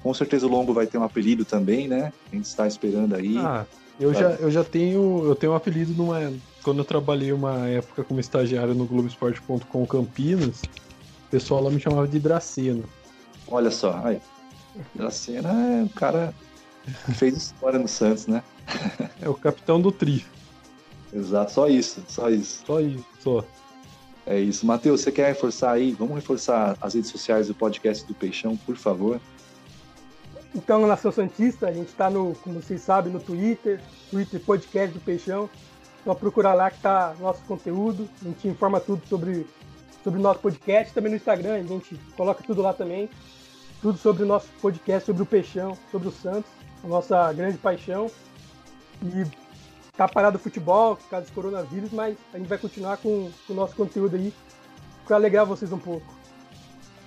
Com 0.03 0.13
certeza 0.13 0.45
o 0.45 0.51
Longo 0.51 0.75
vai 0.75 0.89
ter 0.89 0.99
um 0.99 1.05
apelido 1.05 1.45
também, 1.45 1.87
né? 1.87 2.13
A 2.33 2.35
gente 2.35 2.47
está 2.47 2.67
esperando 2.67 3.15
aí. 3.15 3.39
Ah, 3.39 3.65
eu 4.01 4.15
já, 4.15 4.31
eu 4.33 4.51
já 4.51 4.65
tenho, 4.65 5.25
eu 5.25 5.35
tenho 5.35 5.53
um 5.53 5.57
apelido 5.57 5.93
numa, 5.93 6.33
quando 6.63 6.79
eu 6.79 6.85
trabalhei 6.85 7.33
uma 7.33 7.69
época 7.69 8.05
como 8.05 8.21
estagiário 8.21 8.75
no 8.75 8.87
Globoesporte.com 8.87 9.87
Campinas, 9.87 10.63
o 10.63 11.31
pessoal 11.31 11.63
lá 11.63 11.71
me 11.71 11.81
chamava 11.81 12.07
de 12.07 12.19
Dracena. 12.19 12.85
Olha 13.49 13.71
só, 13.71 14.01
aí. 14.05 14.21
Dracena 14.95 15.51
é 15.51 15.83
um 15.83 15.89
cara 15.89 16.33
que 17.05 17.13
fez 17.13 17.37
história 17.37 17.79
no 17.79 17.89
Santos, 17.89 18.27
né? 18.27 18.43
É 19.21 19.29
o 19.29 19.35
capitão 19.35 19.81
do 19.81 19.91
tri. 19.91 20.25
Exato, 21.13 21.53
só 21.53 21.69
isso, 21.69 22.03
só 22.07 22.31
isso. 22.31 22.63
Só 22.67 22.81
isso, 22.81 23.05
só. 23.21 23.45
É 24.27 24.39
isso. 24.39 24.67
Matheus, 24.67 25.01
você 25.01 25.11
quer 25.11 25.29
reforçar 25.29 25.73
aí? 25.73 25.93
Vamos 25.93 26.15
reforçar 26.15 26.77
as 26.81 26.95
redes 26.95 27.11
sociais 27.11 27.49
do 27.49 27.55
podcast 27.55 28.07
do 28.07 28.15
Peixão, 28.15 28.57
por 28.59 28.77
favor. 28.77 29.19
Então, 30.55 30.81
na 30.81 30.89
Nação 30.89 31.13
Santista, 31.13 31.69
a 31.69 31.73
gente 31.73 31.89
está 31.89 32.09
no, 32.09 32.35
como 32.43 32.61
vocês 32.61 32.81
sabem, 32.81 33.13
no 33.13 33.21
Twitter, 33.21 33.81
Twitter 34.11 34.41
Podcast 34.41 34.93
do 34.93 35.01
Peixão. 35.01 35.49
Só 36.05 36.15
procurar 36.15 36.55
lá 36.55 36.71
que 36.71 36.81
tá 36.81 37.15
nosso 37.21 37.43
conteúdo. 37.43 38.09
A 38.23 38.25
gente 38.25 38.49
informa 38.49 38.81
tudo 38.81 39.07
sobre 39.07 39.47
sobre 40.03 40.21
o 40.21 40.23
nosso 40.23 40.41
podcast, 40.41 40.95
também 40.95 41.11
no 41.11 41.17
Instagram, 41.17 41.55
a 41.55 41.63
gente 41.63 41.95
coloca 42.17 42.43
tudo 42.43 42.63
lá 42.63 42.73
também. 42.73 43.11
Tudo 43.83 43.99
sobre 43.99 44.23
o 44.23 44.27
nosso 44.27 44.49
podcast, 44.61 45.07
sobre 45.07 45.23
o 45.23 45.27
Peixão, 45.27 45.77
sobre 45.91 46.09
o 46.09 46.11
Santos, 46.11 46.51
a 46.83 46.87
nossa 46.89 47.33
grande 47.33 47.59
paixão. 47.59 48.11
E 49.03 49.25
tá 49.97 50.09
parado 50.09 50.37
o 50.37 50.41
futebol 50.41 50.97
por 50.97 51.09
causa 51.09 51.27
do 51.27 51.33
coronavírus, 51.33 51.93
mas 51.93 52.17
a 52.33 52.39
gente 52.39 52.49
vai 52.49 52.59
continuar 52.59 52.97
com, 52.97 53.31
com 53.47 53.53
o 53.53 53.57
nosso 53.57 53.77
conteúdo 53.77 54.17
aí 54.17 54.33
para 55.07 55.17
alegrar 55.17 55.47
vocês 55.47 55.73
um 55.73 55.79
pouco. 55.79 56.07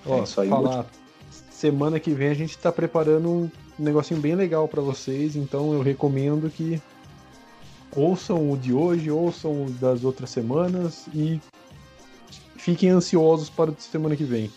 Ó, 0.06 0.18
É 0.18 0.22
isso 0.22 0.40
aí, 0.40 0.48
falar. 0.48 0.86
Semana 1.62 2.00
que 2.00 2.10
vem 2.10 2.26
a 2.26 2.34
gente 2.34 2.58
tá 2.58 2.72
preparando 2.72 3.28
um 3.28 3.50
negocinho 3.78 4.20
bem 4.20 4.34
legal 4.34 4.66
pra 4.66 4.82
vocês, 4.82 5.36
então 5.36 5.72
eu 5.72 5.80
recomendo 5.80 6.50
que 6.50 6.82
ouçam 7.94 8.50
o 8.50 8.58
de 8.58 8.72
hoje, 8.72 9.12
ouçam 9.12 9.66
o 9.66 9.70
das 9.70 10.02
outras 10.02 10.30
semanas 10.30 11.06
e 11.14 11.40
fiquem 12.56 12.90
ansiosos 12.90 13.48
para 13.48 13.70
o 13.70 13.74
de 13.76 13.80
semana 13.80 14.16
que 14.16 14.24
vem. 14.24 14.50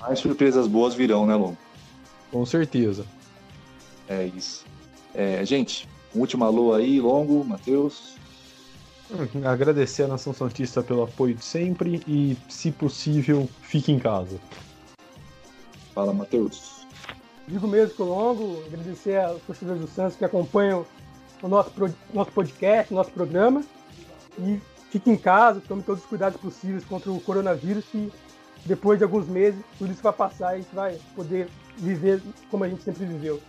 Mais 0.00 0.18
surpresas 0.18 0.66
boas 0.66 0.94
virão, 0.94 1.26
né, 1.26 1.36
Lon? 1.36 1.54
Com 2.32 2.44
certeza. 2.44 3.06
É 4.08 4.26
isso. 4.26 4.64
É, 5.14 5.46
gente, 5.46 5.88
um 6.12 6.18
último 6.18 6.44
alô 6.44 6.74
aí, 6.74 7.00
Longo, 7.00 7.44
Matheus. 7.44 8.16
Hum, 9.12 9.46
Agradecer 9.46 10.02
a 10.02 10.08
Nação 10.08 10.34
Santista 10.34 10.82
pelo 10.82 11.04
apoio 11.04 11.36
de 11.36 11.44
sempre 11.44 12.02
e, 12.04 12.36
se 12.48 12.72
possível, 12.72 13.48
fique 13.60 13.92
em 13.92 13.98
casa. 14.00 14.40
Fala, 15.94 16.12
Matheus. 16.12 16.86
Digo 17.46 17.66
mesmo 17.66 17.94
que 17.94 18.02
longo, 18.02 18.62
agradecer 18.66 19.20
aos 19.20 19.42
torcedores 19.42 19.80
do 19.80 19.88
Santos 19.88 20.16
que 20.16 20.24
acompanham 20.24 20.86
o 21.42 21.48
nosso, 21.48 21.72
nosso 22.14 22.30
podcast, 22.30 22.94
nosso 22.94 23.10
programa. 23.10 23.62
E 24.38 24.60
fique 24.90 25.10
em 25.10 25.16
casa, 25.16 25.60
tome 25.66 25.82
todos 25.82 26.02
os 26.02 26.08
cuidados 26.08 26.40
possíveis 26.40 26.84
contra 26.84 27.10
o 27.10 27.20
coronavírus, 27.20 27.84
que 27.86 28.10
depois 28.64 28.98
de 28.98 29.04
alguns 29.04 29.26
meses 29.26 29.60
tudo 29.78 29.92
isso 29.92 30.02
vai 30.02 30.12
passar 30.12 30.52
e 30.52 30.54
a 30.54 30.58
gente 30.60 30.74
vai 30.74 30.98
poder 31.14 31.48
viver 31.76 32.22
como 32.50 32.64
a 32.64 32.68
gente 32.68 32.82
sempre 32.82 33.04
viveu. 33.04 33.40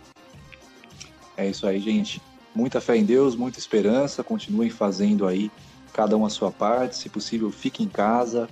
É 1.36 1.48
isso 1.48 1.66
aí, 1.66 1.80
gente. 1.80 2.20
Muita 2.54 2.80
fé 2.80 2.96
em 2.96 3.04
Deus, 3.04 3.34
muita 3.34 3.58
esperança. 3.58 4.22
Continuem 4.22 4.70
fazendo 4.70 5.26
aí 5.26 5.50
cada 5.92 6.16
um 6.16 6.26
a 6.26 6.30
sua 6.30 6.50
parte. 6.50 6.96
Se 6.96 7.08
possível, 7.08 7.50
fique 7.50 7.82
em 7.82 7.88
casa, 7.88 8.48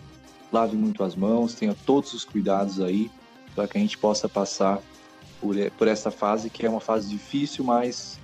lave 0.52 0.76
muito 0.76 1.04
as 1.04 1.14
mãos, 1.14 1.54
tenha 1.54 1.76
todos 1.84 2.14
os 2.14 2.24
cuidados 2.24 2.80
aí 2.80 3.10
para 3.54 3.68
que 3.68 3.78
a 3.78 3.80
gente 3.80 3.98
possa 3.98 4.28
passar 4.28 4.80
por, 5.40 5.54
por 5.78 5.88
essa 5.88 6.10
fase 6.10 6.50
que 6.50 6.64
é 6.64 6.70
uma 6.70 6.80
fase 6.80 7.08
difícil, 7.08 7.64
mas 7.64 8.18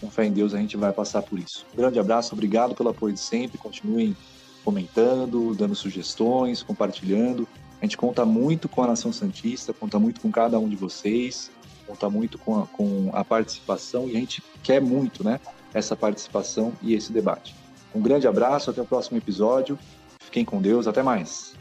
com 0.00 0.10
fé 0.10 0.24
em 0.26 0.32
Deus 0.32 0.54
a 0.54 0.58
gente 0.58 0.76
vai 0.76 0.92
passar 0.92 1.22
por 1.22 1.38
isso. 1.38 1.66
Um 1.72 1.76
grande 1.76 1.98
abraço, 1.98 2.34
obrigado 2.34 2.74
pelo 2.74 2.88
apoio 2.88 3.14
de 3.14 3.20
sempre. 3.20 3.58
Continuem 3.58 4.16
comentando, 4.64 5.54
dando 5.54 5.74
sugestões, 5.74 6.62
compartilhando. 6.62 7.46
A 7.80 7.84
gente 7.84 7.96
conta 7.96 8.24
muito 8.24 8.68
com 8.68 8.82
a 8.82 8.86
Nação 8.86 9.12
Santista, 9.12 9.72
conta 9.72 9.98
muito 9.98 10.20
com 10.20 10.30
cada 10.30 10.58
um 10.58 10.68
de 10.68 10.76
vocês 10.76 11.50
conta 11.86 12.08
muito 12.08 12.38
com 12.38 12.60
a, 12.60 12.66
com 12.66 13.10
a 13.12 13.24
participação 13.24 14.08
e 14.08 14.16
a 14.16 14.20
gente 14.20 14.42
quer 14.62 14.80
muito, 14.80 15.22
né, 15.24 15.40
essa 15.72 15.94
participação 15.94 16.72
e 16.82 16.94
esse 16.94 17.12
debate. 17.12 17.54
Um 17.94 18.00
grande 18.00 18.26
abraço, 18.26 18.70
até 18.70 18.80
o 18.80 18.86
próximo 18.86 19.18
episódio. 19.18 19.78
Fiquem 20.18 20.44
com 20.44 20.60
Deus, 20.60 20.86
até 20.86 21.02
mais. 21.02 21.54